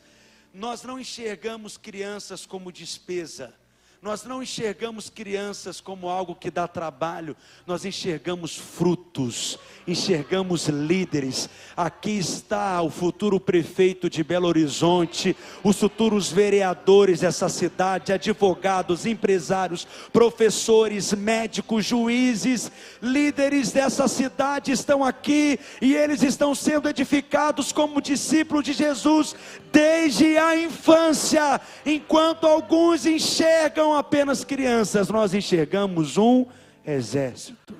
[0.57, 3.53] nós não enxergamos crianças como despesa,
[3.99, 9.57] Nós não enxergamos crianças como algo que dá trabalho, nós enxergamos frutos,
[9.87, 11.49] enxergamos líderes.
[11.75, 19.87] Aqui está o futuro prefeito de Belo Horizonte, os futuros vereadores dessa cidade, advogados, empresários,
[20.13, 28.63] professores, médicos, juízes, líderes dessa cidade estão aqui e eles estão sendo edificados como discípulos
[28.63, 29.35] de Jesus
[29.71, 36.45] desde a infância, enquanto alguns enxergam apenas crianças, nós enxergamos um
[36.85, 37.75] exército.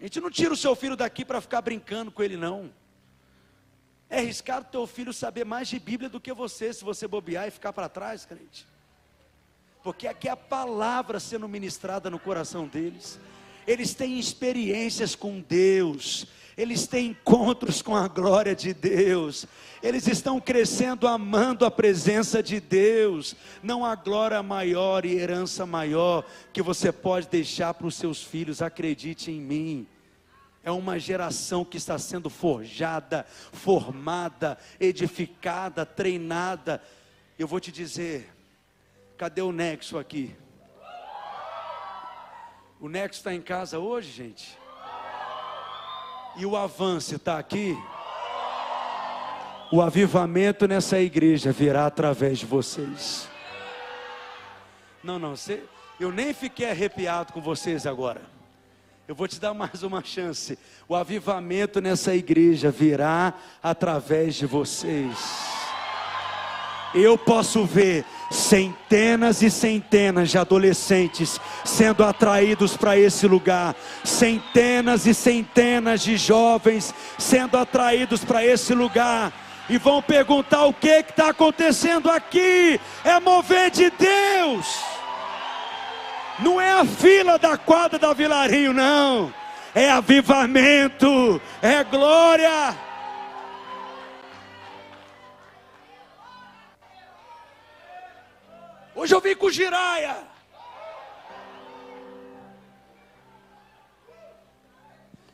[0.00, 2.70] A gente não tira o seu filho daqui para ficar brincando com ele, não.
[4.10, 7.52] É arriscado teu filho saber mais de Bíblia do que você, se você bobear e
[7.52, 8.66] ficar para trás, crente.
[9.82, 13.18] Porque aqui é a palavra sendo ministrada no coração deles.
[13.66, 19.46] Eles têm experiências com Deus, eles têm encontros com a glória de Deus,
[19.82, 23.34] eles estão crescendo amando a presença de Deus.
[23.62, 28.62] Não há glória maior e herança maior que você pode deixar para os seus filhos,
[28.62, 29.86] acredite em mim.
[30.62, 36.80] É uma geração que está sendo forjada, formada, edificada, treinada.
[37.36, 38.32] Eu vou te dizer,
[39.16, 40.36] cadê o Nexo aqui?
[42.78, 44.61] O Nexo está em casa hoje, gente?
[46.36, 47.76] E o avanço está aqui,
[49.70, 53.28] o avivamento nessa igreja virá através de vocês.
[55.02, 55.62] Não, não, você,
[55.98, 58.22] eu nem fiquei arrepiado com vocês agora.
[59.08, 60.58] Eu vou te dar mais uma chance.
[60.88, 65.51] O avivamento nessa igreja virá através de vocês.
[66.94, 73.74] Eu posso ver centenas e centenas de adolescentes sendo atraídos para esse lugar,
[74.04, 79.32] centenas e centenas de jovens sendo atraídos para esse lugar.
[79.68, 82.80] E vão perguntar o que está acontecendo aqui?
[83.04, 84.66] É mover de Deus,
[86.40, 89.32] não é a fila da quadra da Vilarinho, não,
[89.74, 92.91] é avivamento, é glória.
[99.02, 100.24] Hoje eu vim com giraia.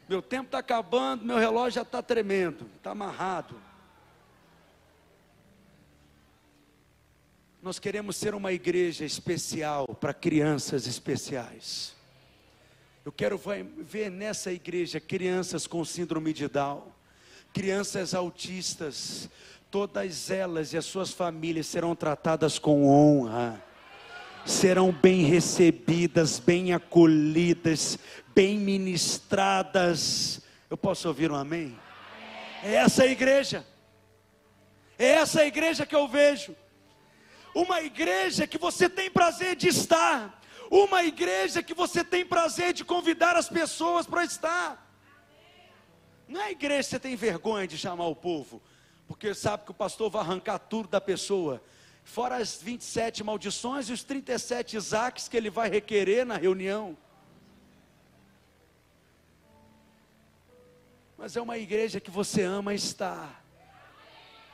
[0.08, 3.60] Meu tempo está acabando, meu relógio já está tremendo, está amarrado.
[7.60, 11.94] Nós queremos ser uma igreja especial para crianças especiais.
[13.04, 13.38] Eu quero
[13.76, 16.90] ver nessa igreja crianças com síndrome de Down,
[17.52, 19.28] crianças autistas,
[19.70, 23.62] todas elas e as suas famílias serão tratadas com honra,
[24.44, 27.98] serão bem recebidas, bem acolhidas,
[28.34, 30.40] bem ministradas.
[30.70, 31.78] Eu posso ouvir um amém?
[32.62, 33.64] É essa a igreja,
[34.98, 36.56] é essa a igreja que eu vejo,
[37.54, 42.84] uma igreja que você tem prazer de estar, uma igreja que você tem prazer de
[42.84, 44.86] convidar as pessoas para estar.
[46.26, 48.60] Não é a igreja que você tem vergonha de chamar o povo,
[49.08, 51.62] porque sabe que o pastor vai arrancar tudo da pessoa,
[52.04, 56.96] fora as 27 maldições e os 37 Isaques que ele vai requerer na reunião.
[61.16, 63.42] Mas é uma igreja que você ama estar.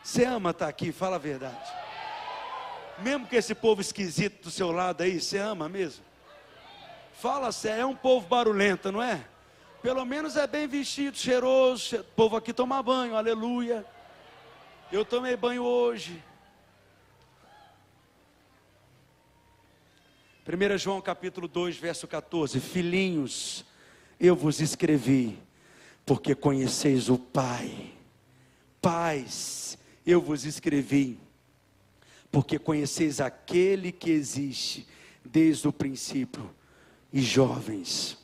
[0.02, 1.72] Você ama estar aqui, fala a verdade.
[3.00, 6.04] Mesmo que esse povo esquisito do seu lado aí, você ama mesmo?
[7.14, 9.26] Fala sério, é um povo barulhento, não é?
[9.82, 11.96] Pelo menos é bem vestido, cheiroso.
[11.96, 13.84] O povo aqui toma banho, aleluia.
[14.94, 16.22] Eu tomei banho hoje.
[20.46, 23.64] 1 João capítulo 2, verso 14: Filhinhos,
[24.20, 25.37] eu vos escrevi,
[26.07, 27.92] porque conheceis o Pai.
[28.80, 29.76] Pais,
[30.07, 31.18] eu vos escrevi,
[32.30, 34.87] porque conheceis aquele que existe
[35.24, 36.54] desde o princípio.
[37.12, 38.16] E jovens,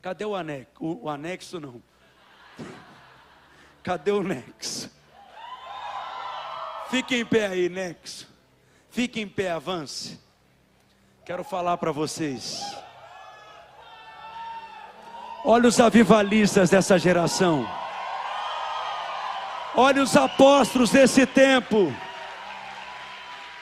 [0.00, 0.72] cadê o anexo?
[0.80, 1.82] O, o anexo não.
[3.82, 4.96] Cadê o nexo?
[6.88, 8.28] Fique em pé aí, Nexo.
[8.90, 10.18] Fique em pé, avance.
[11.24, 12.62] Quero falar para vocês.
[15.44, 17.68] Olha os avivalistas dessa geração.
[19.74, 21.94] Olha os apóstolos desse tempo.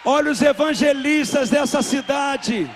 [0.05, 2.71] Olha os evangelistas dessa cidade.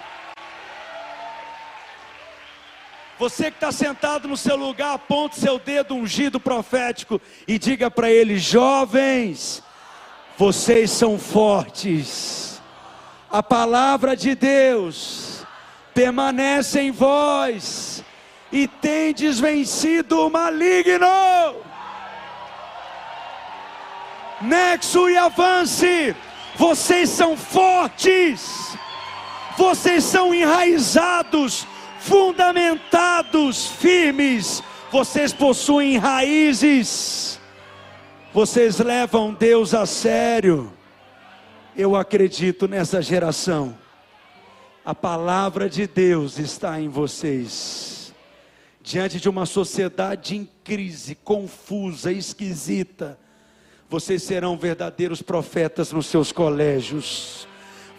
[3.19, 8.11] Você que está sentado no seu lugar, aponte seu dedo ungido profético e diga para
[8.11, 9.63] eles: jovens,
[10.39, 12.63] vocês são fortes.
[13.29, 15.45] A palavra de Deus
[15.93, 18.05] permanece em vós
[18.53, 21.07] e tendes vencido o maligno.
[24.41, 26.15] Nexo e avance.
[26.57, 28.77] Vocês são fortes,
[29.57, 31.65] vocês são enraizados,
[32.01, 34.61] fundamentados, firmes,
[34.91, 37.38] vocês possuem raízes,
[38.33, 40.73] vocês levam Deus a sério.
[41.77, 43.77] Eu acredito nessa geração.
[44.85, 48.13] A palavra de Deus está em vocês.
[48.83, 53.19] Diante de uma sociedade em crise, confusa, esquisita,
[53.89, 57.38] vocês serão verdadeiros profetas nos seus colégios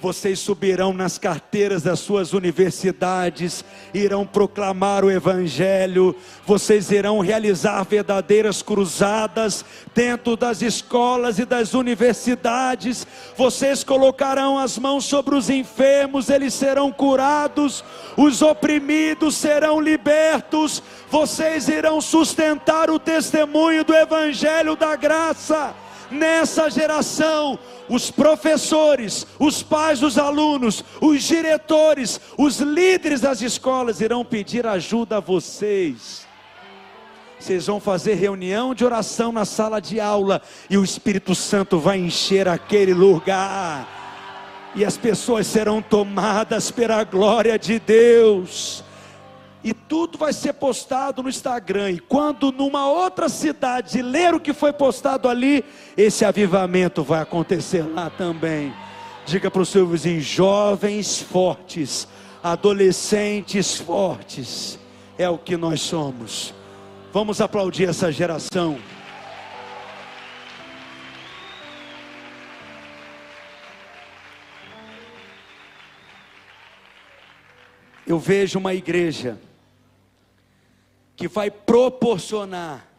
[0.02, 8.62] vocês subirão nas carteiras das suas universidades, irão proclamar o Evangelho, vocês irão realizar verdadeiras
[8.62, 16.54] cruzadas dentro das escolas e das universidades, vocês colocarão as mãos sobre os enfermos, eles
[16.54, 17.84] serão curados,
[18.16, 25.76] os oprimidos serão libertos, vocês irão sustentar o testemunho do Evangelho da graça
[26.12, 27.58] nessa geração,
[27.88, 35.18] os professores, os pais dos alunos, os diretores, os líderes das escolas irão pedir ajuda
[35.18, 36.28] a vocês.
[37.40, 41.98] Vocês vão fazer reunião de oração na sala de aula e o Espírito Santo vai
[41.98, 43.88] encher aquele lugar.
[44.76, 48.84] E as pessoas serão tomadas pela glória de Deus
[49.64, 51.92] e tudo vai ser postado no Instagram.
[51.92, 55.66] E quando numa outra cidade ler o que foi postado ali,
[55.98, 58.74] esse avivamento vai acontecer lá também.
[59.26, 62.08] Diga para o seu vizinho: jovens fortes,
[62.42, 64.80] adolescentes fortes,
[65.18, 66.54] é o que nós somos.
[67.12, 68.80] Vamos aplaudir essa geração.
[78.08, 79.38] Eu vejo uma igreja
[81.20, 82.90] que vai proporcionar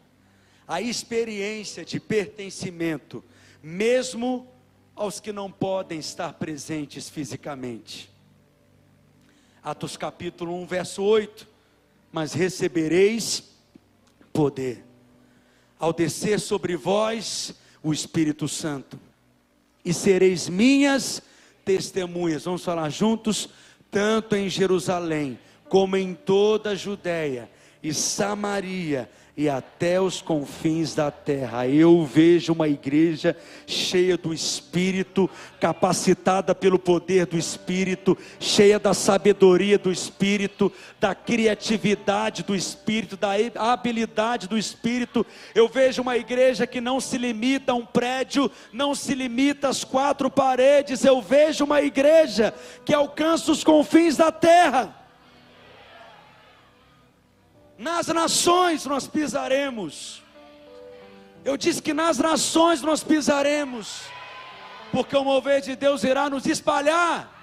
[0.67, 3.23] a experiência de pertencimento,
[3.63, 4.47] mesmo
[4.95, 8.11] aos que não podem estar presentes fisicamente.
[9.63, 11.47] Atos capítulo 1, verso 8:
[12.11, 13.55] Mas recebereis
[14.31, 14.85] poder,
[15.79, 18.99] ao descer sobre vós o Espírito Santo,
[19.83, 21.23] e sereis minhas
[21.65, 22.43] testemunhas.
[22.43, 23.49] Vamos falar juntos,
[23.89, 27.49] tanto em Jerusalém, como em toda a Judéia
[27.83, 31.67] e Samaria e até os confins da terra.
[31.67, 35.29] Eu vejo uma igreja cheia do Espírito,
[35.59, 43.31] capacitada pelo poder do Espírito, cheia da sabedoria do Espírito, da criatividade do Espírito, da
[43.71, 45.25] habilidade do Espírito.
[45.55, 49.83] Eu vejo uma igreja que não se limita a um prédio, não se limita às
[49.83, 51.05] quatro paredes.
[51.05, 52.53] Eu vejo uma igreja
[52.83, 55.00] que alcança os confins da terra
[57.81, 60.21] nas nações nós pisaremos.
[61.43, 64.03] Eu disse que nas nações nós pisaremos,
[64.91, 67.39] porque o mover de Deus irá nos espalhar.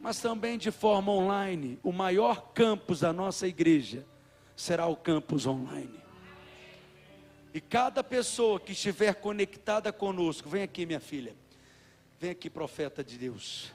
[0.00, 4.06] Mas também de forma online, o maior campus da nossa igreja
[4.54, 6.00] será o campus online.
[7.52, 11.34] E cada pessoa que estiver conectada conosco, vem aqui, minha filha,
[12.20, 13.72] vem aqui, profeta de Deus,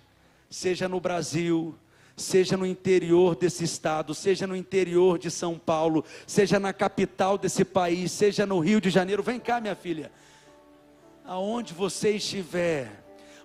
[0.50, 1.78] seja no Brasil,
[2.22, 7.66] seja no interior desse estado, seja no interior de São Paulo, seja na capital desse
[7.66, 9.24] país, seja no Rio de Janeiro.
[9.24, 10.12] Vem cá, minha filha.
[11.26, 13.02] Aonde você estiver,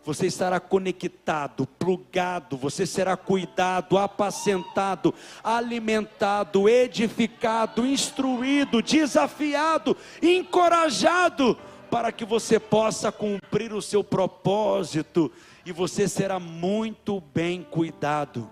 [0.06, 5.12] você estará conectado, plugado, você será cuidado, apacentado,
[5.42, 11.58] alimentado, edificado, instruído, desafiado, encorajado,
[11.90, 15.32] para que você possa cumprir o seu propósito
[15.64, 18.48] e você será muito bem cuidado.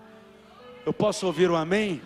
[0.85, 1.99] Eu posso ouvir um amém?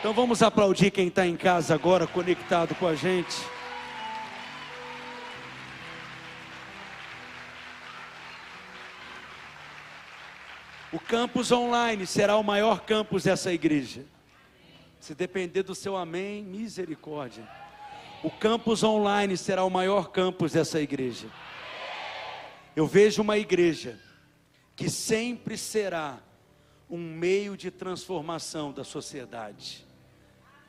[0.00, 3.36] Então vamos aplaudir quem está em casa agora, conectado com a gente.
[10.92, 14.04] O campus online será o maior campus dessa igreja.
[14.98, 17.48] Se depender do seu amém, misericórdia.
[18.24, 21.28] O campus online será o maior campus dessa igreja.
[22.74, 24.00] Eu vejo uma igreja
[24.74, 26.18] que sempre será
[26.88, 29.86] um meio de transformação da sociedade.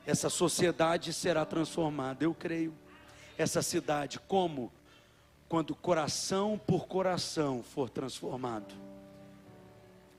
[0.06, 2.74] Essa sociedade será transformada, eu creio.
[3.36, 4.72] Essa cidade, como?
[5.48, 8.74] Quando coração por coração for transformado.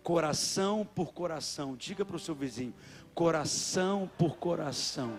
[0.04, 2.74] Coração por coração, diga para o seu vizinho:
[3.14, 5.14] coração por coração,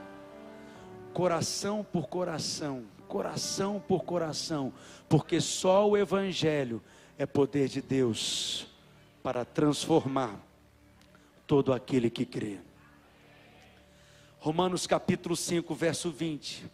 [1.12, 4.72] coração por coração, coração por coração,
[5.08, 6.82] porque só o Evangelho
[7.18, 8.66] é poder de Deus
[9.22, 10.47] para transformar
[11.48, 12.58] todo aquele que crê.
[14.38, 16.70] Romanos capítulo 5, verso 20.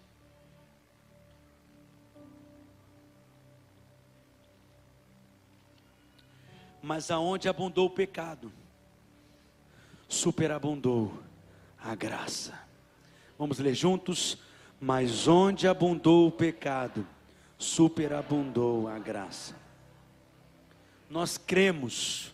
[6.83, 8.53] Mas aonde abundou o pecado,
[10.09, 11.23] superabundou
[11.79, 12.59] a graça.
[13.39, 14.37] Vamos ler juntos?
[14.81, 17.07] Mas onde abundou o pecado,
[17.57, 19.55] superabundou a graça.
[21.09, 22.34] Nós cremos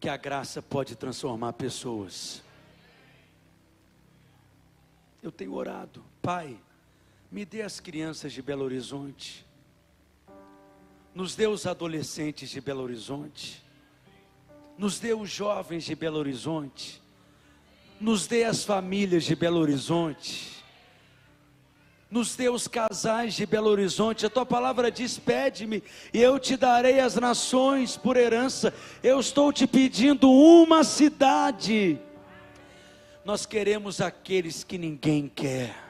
[0.00, 2.42] que a graça pode transformar pessoas.
[5.22, 6.56] Eu tenho orado, Pai,
[7.30, 9.46] me dê as crianças de Belo Horizonte,
[11.14, 13.62] nos dê os adolescentes de Belo Horizonte,
[14.78, 17.02] nos dê os jovens de Belo Horizonte,
[18.00, 20.59] nos dê as famílias de Belo Horizonte,
[22.10, 24.26] nos os casais de Belo Horizonte.
[24.26, 25.82] A tua palavra diz: pede-me,
[26.12, 28.74] e eu te darei as nações por herança.
[29.02, 31.98] Eu estou te pedindo uma cidade.
[33.24, 35.89] Nós queremos aqueles que ninguém quer.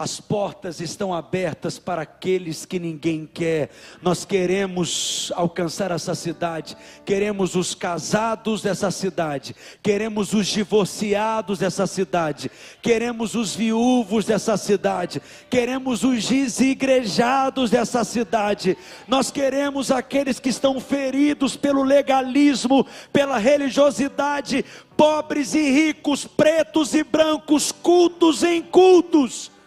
[0.00, 3.68] As portas estão abertas para aqueles que ninguém quer.
[4.00, 6.74] Nós queremos alcançar essa cidade,
[7.04, 15.20] queremos os casados dessa cidade, queremos os divorciados dessa cidade, queremos os viúvos dessa cidade,
[15.50, 18.78] queremos os desigrejados dessa cidade.
[19.06, 24.64] Nós queremos aqueles que estão feridos pelo legalismo, pela religiosidade,
[24.96, 29.59] pobres e ricos, pretos e brancos, cultos e incultos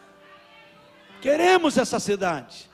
[1.24, 2.70] Queremos essa cidade.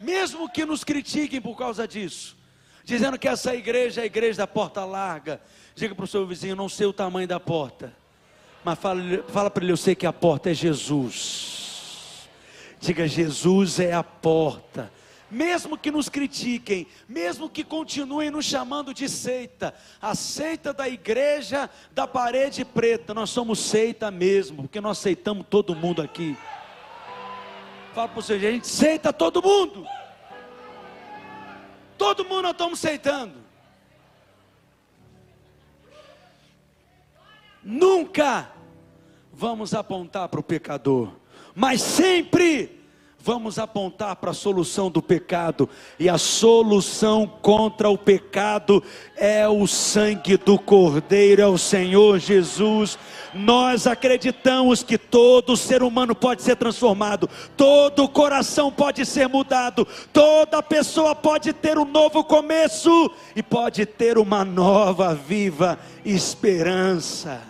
[0.00, 2.34] Mesmo que nos critiquem por causa disso,
[2.82, 5.42] dizendo que essa igreja é a igreja da porta larga.
[5.74, 7.92] Diga para o seu vizinho, não sei o tamanho da porta,
[8.64, 12.26] mas fala, fala para ele, eu sei que a porta é Jesus.
[12.80, 14.90] Diga, Jesus é a porta.
[15.30, 21.68] Mesmo que nos critiquem, mesmo que continuem nos chamando de seita, a seita da igreja
[21.92, 26.38] da parede preta, nós somos seita mesmo, porque nós aceitamos todo mundo aqui.
[27.94, 29.86] Fala para o seu a gente aceita todo mundo.
[31.98, 33.34] Todo mundo nós estamos aceitando.
[37.62, 38.50] Nunca
[39.32, 41.12] vamos apontar para o pecador,
[41.54, 42.79] mas sempre
[43.22, 45.68] vamos apontar para a solução do pecado,
[45.98, 48.82] e a solução contra o pecado
[49.16, 52.98] é o sangue do Cordeiro, é o Senhor Jesus.
[53.34, 60.62] Nós acreditamos que todo ser humano pode ser transformado, todo coração pode ser mudado, toda
[60.62, 67.42] pessoa pode ter um novo começo e pode ter uma nova, viva esperança.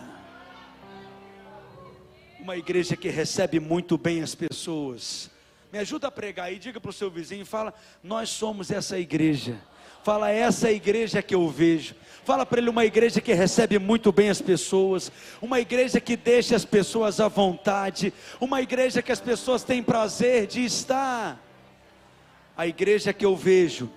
[2.41, 5.30] Uma igreja que recebe muito bem as pessoas
[5.73, 9.61] me ajuda a pregar aí, diga para o seu vizinho, fala, nós somos essa igreja.
[10.03, 11.95] Fala, essa é igreja que eu vejo.
[12.25, 16.57] Fala para ele uma igreja que recebe muito bem as pessoas, uma igreja que deixa
[16.57, 21.41] as pessoas à vontade, uma igreja que as pessoas têm prazer de estar.
[22.57, 23.91] A igreja que eu vejo,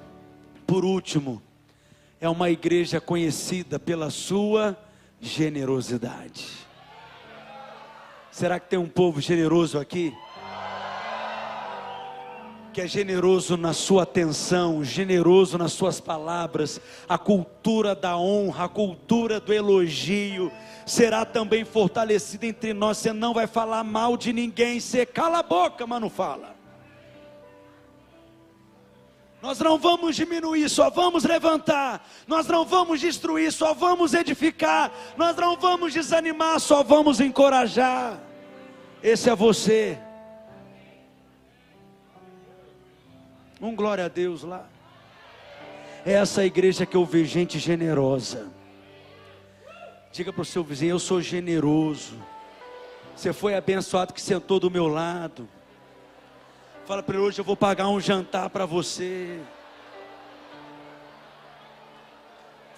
[0.67, 1.41] por último,
[2.19, 4.77] é uma igreja conhecida pela sua
[5.19, 6.47] generosidade.
[8.31, 10.13] Será que tem um povo generoso aqui?
[12.73, 18.69] Que é generoso na sua atenção, generoso nas suas palavras, a cultura da honra, a
[18.69, 20.51] cultura do elogio,
[20.83, 22.97] será também fortalecida entre nós.
[22.97, 26.55] Você não vai falar mal de ninguém, você cala a boca, mas não fala.
[29.39, 32.09] Nós não vamos diminuir, só vamos levantar.
[32.25, 34.91] Nós não vamos destruir, só vamos edificar.
[35.15, 38.19] Nós não vamos desanimar, só vamos encorajar.
[39.03, 39.99] Esse é você.
[43.63, 44.67] Um glória a Deus lá.
[46.05, 48.51] É essa igreja que eu vejo gente generosa.
[50.11, 52.21] Diga para o seu vizinho: Eu sou generoso.
[53.15, 55.47] Você foi abençoado que sentou do meu lado.
[56.85, 59.39] Fala para ele: Hoje eu vou pagar um jantar para você.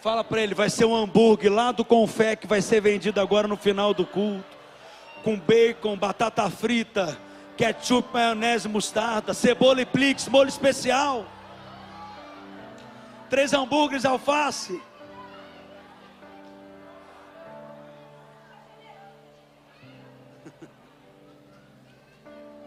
[0.02, 3.48] Fala para ele: Vai ser um hambúrguer lá do Confé que vai ser vendido agora
[3.48, 4.56] no final do culto.
[5.24, 7.18] Com bacon, batata frita,
[7.56, 11.26] ketchup, maionese, mostarda, cebola e plix, molho especial,
[13.30, 14.82] três hambúrgueres, alface.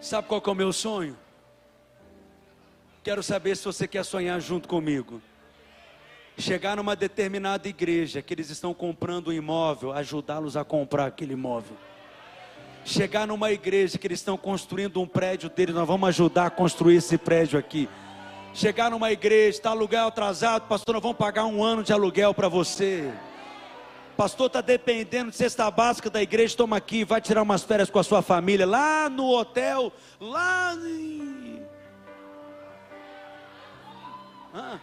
[0.01, 1.19] Sabe qual é o meu sonho?
[3.03, 5.21] Quero saber se você quer sonhar junto comigo.
[6.39, 11.77] Chegar numa determinada igreja que eles estão comprando um imóvel, ajudá-los a comprar aquele imóvel
[12.85, 16.97] chegar numa igreja que eles estão construindo um prédio deles, nós vamos ajudar a construir
[16.97, 17.89] esse prédio aqui.
[18.55, 22.49] Chegar numa igreja, está aluguel atrasado, pastor, nós vamos pagar um ano de aluguel para
[22.49, 23.13] você.
[24.17, 27.99] Pastor, está dependendo de cesta básica da igreja, toma aqui, vai tirar umas férias com
[27.99, 31.63] a sua família, lá no hotel, lá em...
[34.53, 34.79] Ah.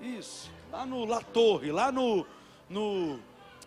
[0.00, 2.26] Isso, lá no La Torre, lá no,
[2.68, 3.20] no.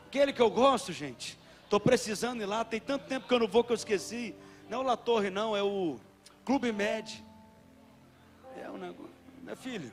[0.08, 1.38] Aquele que eu gosto, gente.
[1.76, 4.34] Estou precisando ir lá, tem tanto tempo que eu não vou que eu esqueci.
[4.70, 6.00] Não é o La Torre, não, é o
[6.46, 7.22] Clube Med.
[8.56, 9.12] É um negócio.
[9.42, 9.92] Meu filho.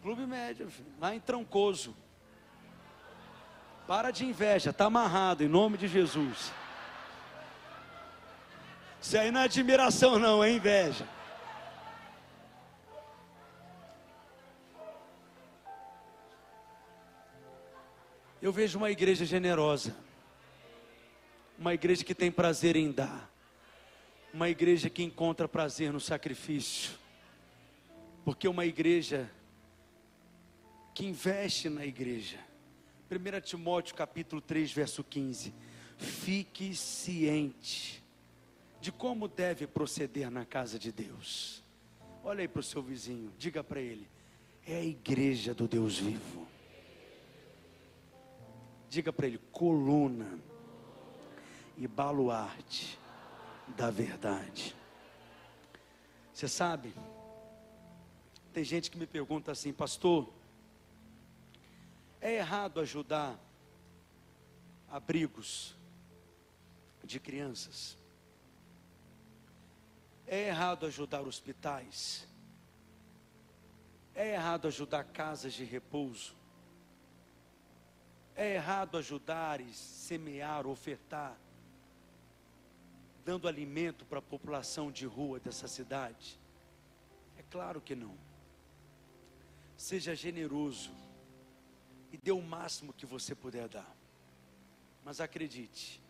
[0.00, 1.96] Clube Médio, lá em Trancoso.
[3.84, 6.52] Para de inveja, está amarrado, em nome de Jesus.
[9.02, 11.04] Isso aí não é admiração, não, é inveja.
[18.40, 19.96] Eu vejo uma igreja generosa,
[21.64, 23.32] uma igreja que tem prazer em dar,
[24.34, 26.92] uma igreja que encontra prazer no sacrifício,
[28.22, 29.30] porque uma igreja
[30.94, 32.38] que investe na igreja.
[33.10, 35.54] 1 Timóteo capítulo 3, verso 15.
[35.96, 38.04] Fique ciente
[38.78, 41.64] de como deve proceder na casa de Deus.
[42.22, 44.06] Olha aí para o seu vizinho, diga para ele:
[44.66, 46.46] é a igreja do Deus vivo.
[48.90, 50.38] Diga para ele: coluna
[51.76, 52.98] e baluarte
[53.68, 54.74] da verdade.
[56.32, 56.92] Você sabe,
[58.52, 60.32] tem gente que me pergunta assim, pastor,
[62.20, 63.38] é errado ajudar
[64.88, 65.76] abrigos
[67.02, 67.96] de crianças?
[70.26, 72.26] É errado ajudar hospitais.
[74.14, 76.34] É errado ajudar casas de repouso.
[78.34, 81.36] É errado ajudar e semear, ofertar,
[83.24, 86.38] dando alimento para a população de rua dessa cidade?
[87.36, 88.16] É claro que não.
[89.76, 90.92] Seja generoso
[92.12, 93.96] e dê o máximo que você puder dar.
[95.04, 96.00] Mas acredite,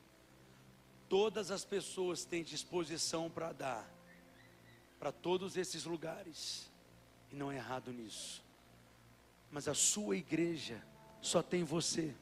[1.08, 3.94] todas as pessoas têm disposição para dar
[5.04, 6.72] para todos esses lugares.
[7.30, 8.42] E não é errado nisso.
[9.50, 10.82] Mas a sua igreja
[11.20, 12.14] só tem você.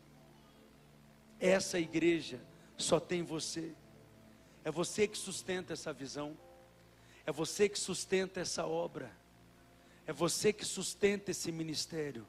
[1.38, 2.40] Essa igreja
[2.76, 3.72] só tem você.
[4.64, 6.36] É você que sustenta essa visão.
[7.26, 9.10] É você que sustenta essa obra.
[10.06, 12.26] É você que sustenta esse ministério.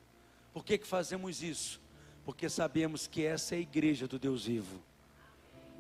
[0.53, 1.81] Por que, que fazemos isso?
[2.25, 4.81] Porque sabemos que essa é a igreja do Deus vivo,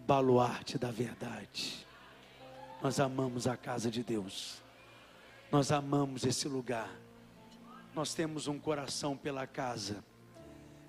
[0.05, 1.85] baluarte da verdade.
[2.81, 4.61] Nós amamos a casa de Deus.
[5.51, 6.89] Nós amamos esse lugar.
[7.95, 10.03] Nós temos um coração pela casa.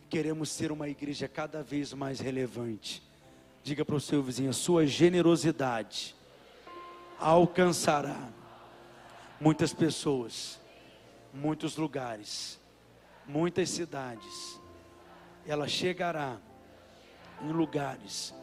[0.09, 3.03] Queremos ser uma igreja cada vez mais relevante.
[3.65, 6.15] Diga para o seu vizinho: sua generosidade
[7.19, 8.29] alcançará
[9.41, 10.61] muitas pessoas,
[11.33, 12.61] muitos lugares,
[13.27, 14.61] muitas cidades.
[15.47, 16.37] Ela chegará
[17.43, 18.35] em lugares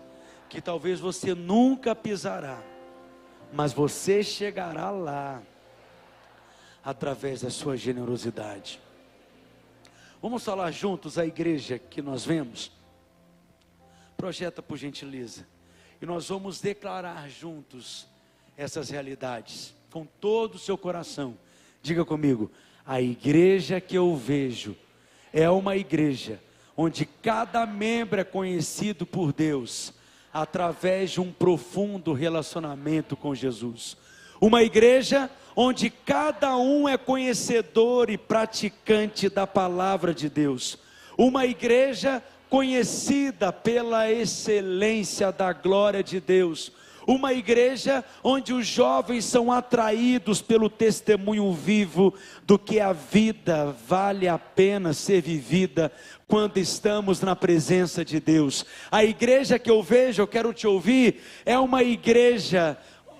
[0.49, 2.59] que talvez você nunca pisará,
[3.53, 5.39] mas você chegará lá
[6.83, 8.81] através da sua generosidade.
[10.19, 12.80] Vamos falar juntos a igreja que nós vemos?
[14.21, 15.47] Projeta por gentileza.
[15.99, 18.05] E nós vamos declarar juntos
[18.55, 21.35] essas realidades, com todo o seu coração.
[21.81, 22.51] Diga comigo:
[22.85, 24.77] a igreja que eu vejo
[25.33, 26.39] é uma igreja
[26.77, 29.91] onde cada membro é conhecido por Deus
[30.31, 33.97] através de um profundo relacionamento com Jesus.
[34.39, 40.77] Uma igreja onde cada um é conhecedor e praticante da palavra de Deus.
[41.17, 46.69] Uma igreja conhecida pela excelência da glória de Deus.
[47.07, 52.13] Uma igreja onde os jovens são atraídos pelo testemunho vivo
[52.45, 55.93] do que a vida vale a pena ser vivida
[56.27, 58.65] quando estamos na presença de Deus.
[58.91, 62.77] A igreja que eu vejo, eu quero te ouvir, é uma igreja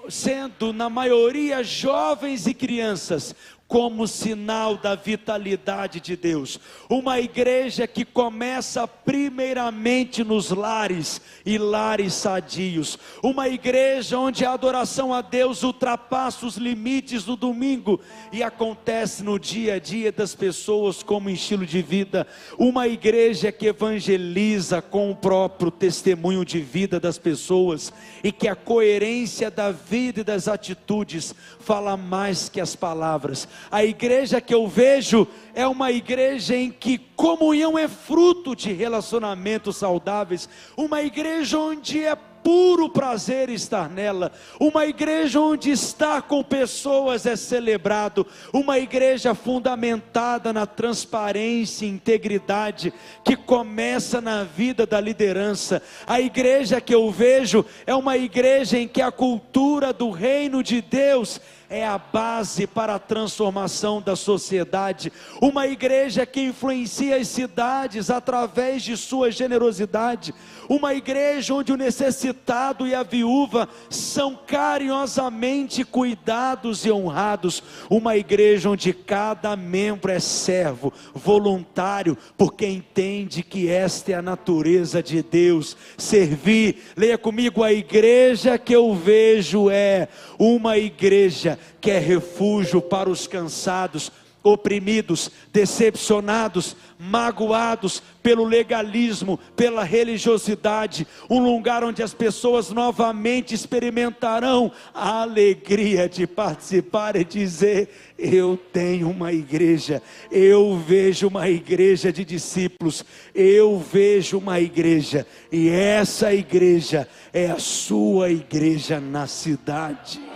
[0.10, 3.34] sendo na maioria jovens e crianças,
[3.72, 6.60] como sinal da vitalidade de Deus.
[6.90, 13.00] Uma igreja que começa primeiramente nos lares e lares sadios.
[13.24, 19.40] Uma igreja onde a adoração a Deus ultrapassa os limites do domingo e acontece no
[19.40, 22.28] dia a dia das pessoas como estilo de vida.
[22.60, 28.56] Uma igreja que evangeliza com o próprio testemunho de vida das pessoas e que a
[28.56, 33.48] coerência da vida e das atitudes fala mais que as palavras.
[33.70, 39.78] A igreja que eu vejo é uma igreja em que comunhão é fruto de relacionamentos
[39.78, 44.32] saudáveis, uma igreja onde é puro prazer estar nela.
[44.60, 48.26] Uma igreja onde estar com pessoas é celebrado.
[48.54, 52.94] Uma igreja fundamentada na transparência e integridade
[53.24, 55.82] que começa na vida da liderança.
[56.06, 60.82] A igreja que eu vejo é uma igreja em que a cultura do reino de
[60.82, 61.40] Deus
[61.72, 65.12] é a base para a transformação da sociedade.
[65.42, 70.36] Uma igreja que influencia as cidades através de sua generosidade.
[70.68, 77.64] Uma igreja onde o necessitado e a viúva são carinhosamente cuidados e honrados.
[77.90, 85.02] Uma igreja onde cada membro é servo, voluntário, porque entende que esta é a natureza
[85.02, 85.78] de Deus.
[85.98, 93.10] Servir, leia comigo, a igreja que eu vejo é uma igreja que é refúgio para
[93.10, 94.12] os cansados,
[94.44, 105.22] oprimidos, decepcionados, magoados pelo legalismo, pela religiosidade, um lugar onde as pessoas novamente experimentarão a
[105.22, 110.02] alegria de participar e dizer: Eu tenho uma igreja,
[110.32, 117.60] eu vejo uma igreja de discípulos, eu vejo uma igreja, e essa igreja é a
[117.60, 120.31] sua igreja na cidade.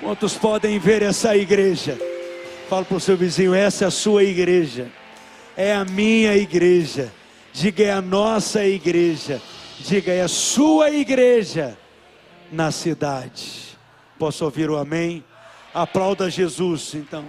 [0.00, 1.98] Quantos podem ver essa igreja?
[2.68, 4.90] Fala para o seu vizinho: essa é a sua igreja,
[5.56, 7.12] é a minha igreja.
[7.52, 9.40] Diga, é a nossa igreja.
[9.80, 11.76] Diga, é a sua igreja
[12.52, 13.78] na cidade.
[14.18, 15.24] Posso ouvir o amém?
[15.72, 17.24] Aplauda Jesus, então.